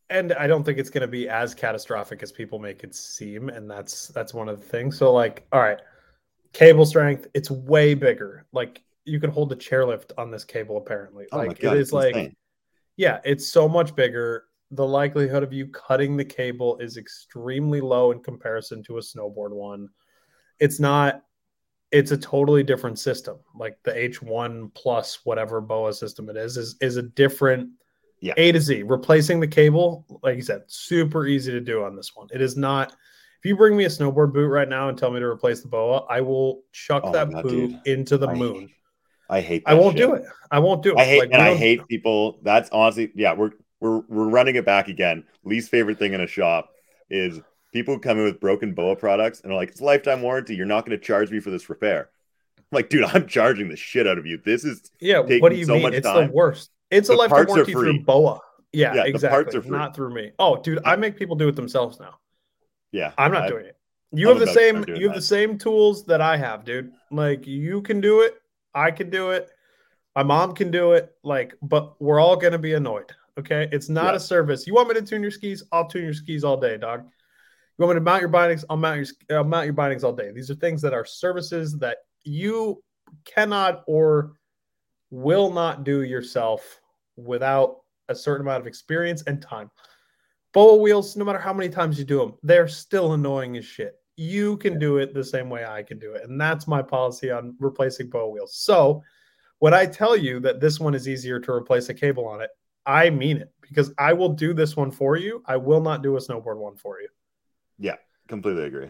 [0.09, 3.49] and I don't think it's going to be as catastrophic as people make it seem,
[3.49, 4.97] and that's that's one of the things.
[4.97, 5.79] So, like, all right,
[6.53, 8.45] cable strength, it's way bigger.
[8.51, 10.77] Like, you can hold the chairlift on this cable.
[10.77, 12.35] Apparently, Oh like God, it's like, insane.
[12.97, 14.45] yeah, it's so much bigger.
[14.71, 19.51] The likelihood of you cutting the cable is extremely low in comparison to a snowboard
[19.51, 19.89] one.
[20.59, 21.23] It's not.
[21.95, 23.37] It's a totally different system.
[23.55, 27.69] Like the H1 plus whatever BOA system it is is is a different
[28.19, 28.33] Yeah.
[28.37, 28.83] A to Z.
[28.83, 32.27] Replacing the cable, like you said, super easy to do on this one.
[32.33, 32.91] It is not.
[32.91, 35.67] If you bring me a snowboard boot right now and tell me to replace the
[35.69, 37.79] BOA, I will chuck Oh that God, boot dude.
[37.87, 38.69] into the I- moon.
[39.29, 39.63] I hate.
[39.65, 40.07] I won't shit.
[40.07, 40.23] do it.
[40.51, 40.99] I won't do it.
[40.99, 42.39] I hate Like, and I hate people.
[42.43, 45.23] That's honestly, yeah, we're we're we're running it back again.
[45.43, 46.69] Least favorite thing in a shop
[47.09, 47.39] is
[47.75, 50.55] people come in with broken boa products and are like, it's lifetime warranty.
[50.55, 52.09] You're not going to charge me for this repair.
[52.57, 54.39] I'm like, dude, I'm charging the shit out of you.
[54.43, 55.93] This is Yeah, what do you so mean?
[55.93, 56.27] It's time.
[56.27, 56.71] the worst.
[56.89, 58.39] It's a lifetime warranty through BOA.
[58.71, 59.29] Yeah, Yeah, the exactly.
[59.43, 59.71] parts are free.
[59.77, 60.31] Not through me.
[60.39, 62.15] Oh, dude, I make people do it themselves now.
[62.93, 63.11] yeah.
[63.17, 63.77] I'm not I- doing it.
[64.11, 65.15] You I'm have the same you have that.
[65.15, 66.93] the same tools that I have, dude.
[67.11, 68.35] Like you can do it,
[68.73, 69.49] I can do it,
[70.15, 73.11] my mom can do it, like, but we're all gonna be annoyed.
[73.37, 73.67] Okay.
[73.73, 74.17] It's not Yeah.
[74.17, 74.65] a service.
[74.67, 75.63] You want me to tune your skis?
[75.73, 77.03] I'll tune your skis all day, dog.
[77.77, 78.63] You want me to mount your bindings?
[78.69, 80.31] I'll mount your I'll mount your bindings all day.
[80.31, 82.81] These are things that are services that you
[83.25, 84.33] cannot or
[85.11, 86.79] will not do yourself
[87.17, 87.77] without
[88.09, 89.69] a certain amount of experience and time.
[90.53, 93.95] Boa wheels, no matter how many times you do them, they're still annoying as shit.
[94.15, 96.23] You can do it the same way I can do it.
[96.23, 98.55] And that's my policy on replacing boa wheels.
[98.55, 99.03] So
[99.59, 102.49] when I tell you that this one is easier to replace a cable on it,
[102.85, 105.43] I mean it because I will do this one for you.
[105.45, 107.09] I will not do a snowboard one for you.
[108.27, 108.89] Completely agree.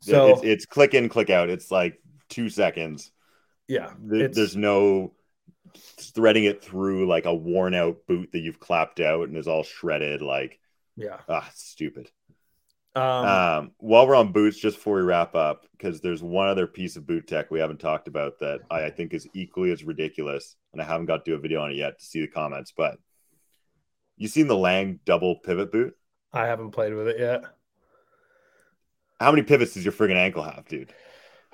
[0.00, 1.48] So it's, it's click in, click out.
[1.48, 3.12] It's like two seconds.
[3.68, 5.12] yeah, Th- There's no
[5.76, 9.62] threading it through like a worn out boot that you've clapped out and is all
[9.62, 10.22] shredded.
[10.22, 10.58] Like,
[10.96, 11.20] yeah.
[11.28, 12.10] ah, stupid.
[12.96, 16.66] Um, Um, while we're on boots, just before we wrap up, because there's one other
[16.66, 19.84] piece of boot tech we haven't talked about that I, I think is equally as
[19.84, 22.28] ridiculous, and I haven't got to do a video on it yet to see the
[22.28, 22.72] comments.
[22.76, 22.98] But
[24.16, 25.96] you seen the Lange double pivot boot?
[26.32, 27.44] I haven't played with it yet.
[29.24, 30.92] How many pivots does your friggin' ankle have, dude?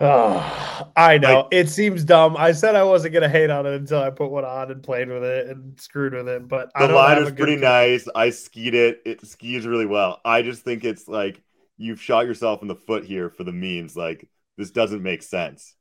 [0.03, 2.35] Oh, I know it seems dumb.
[2.37, 5.09] I said I wasn't gonna hate on it until I put one on and played
[5.09, 6.49] with it and screwed with it.
[6.49, 8.09] But I The have liner's pretty con- nice.
[8.15, 9.03] I skied it.
[9.05, 10.21] It skis really well.
[10.25, 11.43] I just think it's like
[11.77, 13.95] you've shot yourself in the foot here for the memes.
[13.95, 14.27] Like
[14.57, 15.75] this doesn't make sense.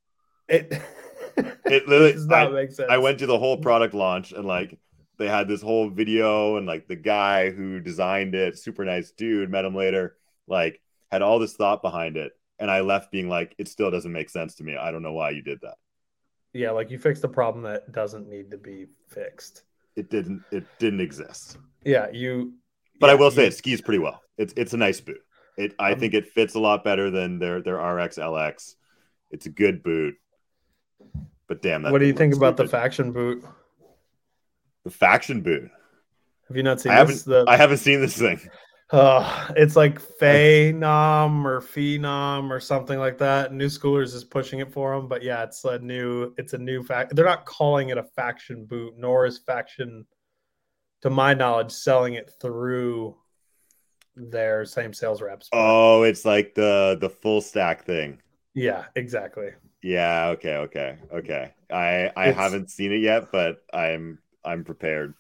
[0.50, 0.72] It
[1.38, 2.90] It literally- does not make sense.
[2.92, 4.78] I went to the whole product launch and like
[5.18, 9.50] they had this whole video and like the guy who designed it, super nice dude,
[9.50, 10.18] met him later,
[10.48, 10.82] like
[11.12, 12.34] had all this thought behind it.
[12.60, 14.76] And I left being like, it still doesn't make sense to me.
[14.76, 15.76] I don't know why you did that.
[16.54, 19.64] Yeah, like you fixed the problem that doesn't need to be fixed.
[19.96, 21.58] It didn't it didn't exist.
[21.86, 22.54] Yeah, you
[23.00, 24.22] But yeah, I will say you- it skis pretty well.
[24.38, 25.22] It's it's a nice boot.
[25.58, 28.76] It I Um, think it fits a lot better than their their RX LX.
[29.32, 30.16] It's a good boot.
[31.48, 33.44] But damn that What do you think about the faction boot?
[34.84, 35.70] the faction boot?
[36.48, 37.24] Have you not seen I haven't this?
[37.24, 38.40] The, I haven't seen this thing.
[38.92, 43.54] Uh, it's like Phenom or Phenom or something like that.
[43.54, 46.34] New Schoolers is pushing it for them, but yeah, it's a new.
[46.38, 47.16] It's a new fact.
[47.16, 50.06] They're not calling it a faction boot, nor is faction,
[51.02, 53.16] to my knowledge, selling it through
[54.16, 55.50] their same sales reps.
[55.54, 58.20] Oh, it's like the the full stack thing.
[58.56, 59.50] yeah, exactly.
[59.84, 61.54] Yeah, okay, okay, okay.
[61.72, 65.14] I I It's- haven't seen it yet, but I'm I'm prepared.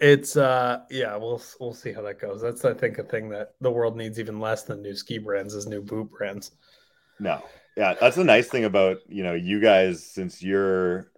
[0.00, 2.40] It's uh, yeah, we'll we'll see how that goes.
[2.40, 5.54] That's I think a thing that the world needs even less than new ski brands
[5.54, 6.52] is new boot brands.
[7.18, 7.42] No.
[7.76, 11.10] Yeah, that's the nice thing about, you know, you guys since you're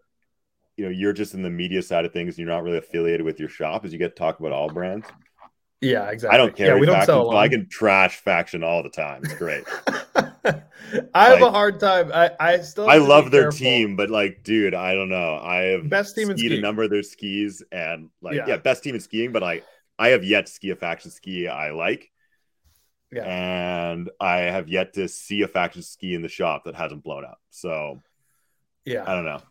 [0.77, 3.25] you know, you're just in the media side of things, and you're not really affiliated
[3.25, 5.07] with your shop, is you get to talk about all brands.
[5.81, 6.35] Yeah, exactly.
[6.35, 6.75] I don't care.
[6.75, 9.23] Yeah, we don't faction, sell I can trash faction all the time.
[9.25, 9.65] It's great.
[11.15, 12.11] I have a hard time.
[12.13, 12.89] I, I still.
[12.89, 13.59] I have to be love their careful.
[13.59, 15.37] team, but like, dude, I don't know.
[15.37, 18.47] I have Best team in skied a number of their skis, and like, Yeah.
[18.49, 18.57] yeah.
[18.57, 19.33] best team in skiing.
[19.33, 19.65] But like,
[19.99, 22.11] I have yet to ski a faction ski I like,
[23.13, 23.25] Yeah.
[23.25, 27.25] and I have yet to see a faction ski in the shop that hasn't blown
[27.25, 27.39] up.
[27.51, 28.01] So
[28.85, 29.05] Yeah.
[29.07, 29.43] I don't know.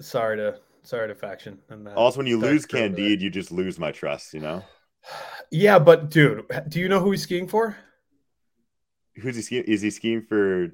[0.00, 1.58] sorry to sorry to faction.
[1.70, 1.94] And that.
[1.96, 2.66] Also, when you lose?
[2.66, 4.32] Candide, you just lose my trust.
[4.32, 4.62] You know,
[5.50, 7.76] Yeah, but dude, do you know who he's skiing for?
[9.20, 9.64] Who's he skiing?
[9.64, 10.68] Is he skiing for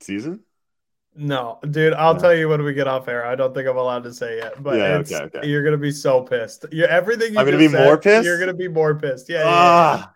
[0.00, 0.40] season?
[1.14, 1.92] No, dude.
[1.94, 2.20] I'll No.
[2.20, 3.26] tell you when we get off air.
[3.26, 5.46] I don't think I'm allowed to say yet, but Yeah, okay, okay.
[5.48, 6.66] you're gonna be so pissed.
[6.70, 7.32] You everything.
[7.34, 8.24] You I'm gonna be more said, pissed?
[8.24, 9.28] You're gonna be more pissed.
[9.28, 10.04] Yeah, yeah, yeah, yeah.
[10.06, 10.12] Ah,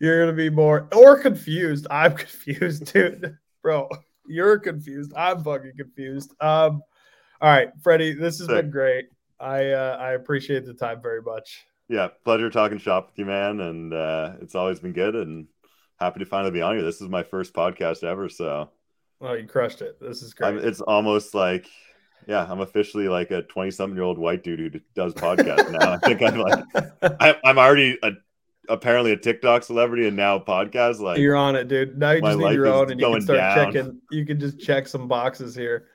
[0.00, 1.86] You're gonna be more or confused.
[1.90, 3.36] I'm confused, dude.
[3.62, 3.88] Bro,
[4.28, 5.12] you're confused.
[5.16, 6.30] I'm fucking confused.
[6.40, 6.82] Um,
[7.40, 8.62] all right, Freddy, this has Sick.
[8.62, 9.06] been great.
[9.40, 11.66] I uh, I appreciate the time very much.
[11.88, 13.60] yeah, pleasure talking shop with you, man.
[13.60, 15.46] And uh, it's always been good, and
[15.98, 16.84] happy to finally be on here.
[16.84, 18.70] This is my first podcast ever, so.
[19.20, 20.00] Oh, you crushed it.
[20.00, 20.48] This is great.
[20.48, 21.66] I'm, it's almost like,
[22.26, 25.92] yeah, I'm officially like a 20 something year old white dude who does podcasts now.
[25.92, 26.64] I think I'm like,
[27.20, 28.12] I, I'm already a,
[28.68, 31.00] apparently a TikTok celebrity and now podcast.
[31.00, 31.98] Like, You're on it, dude.
[31.98, 33.72] Now you just need your own, and you can start down.
[33.72, 34.00] checking.
[34.10, 35.86] You can just check some boxes here.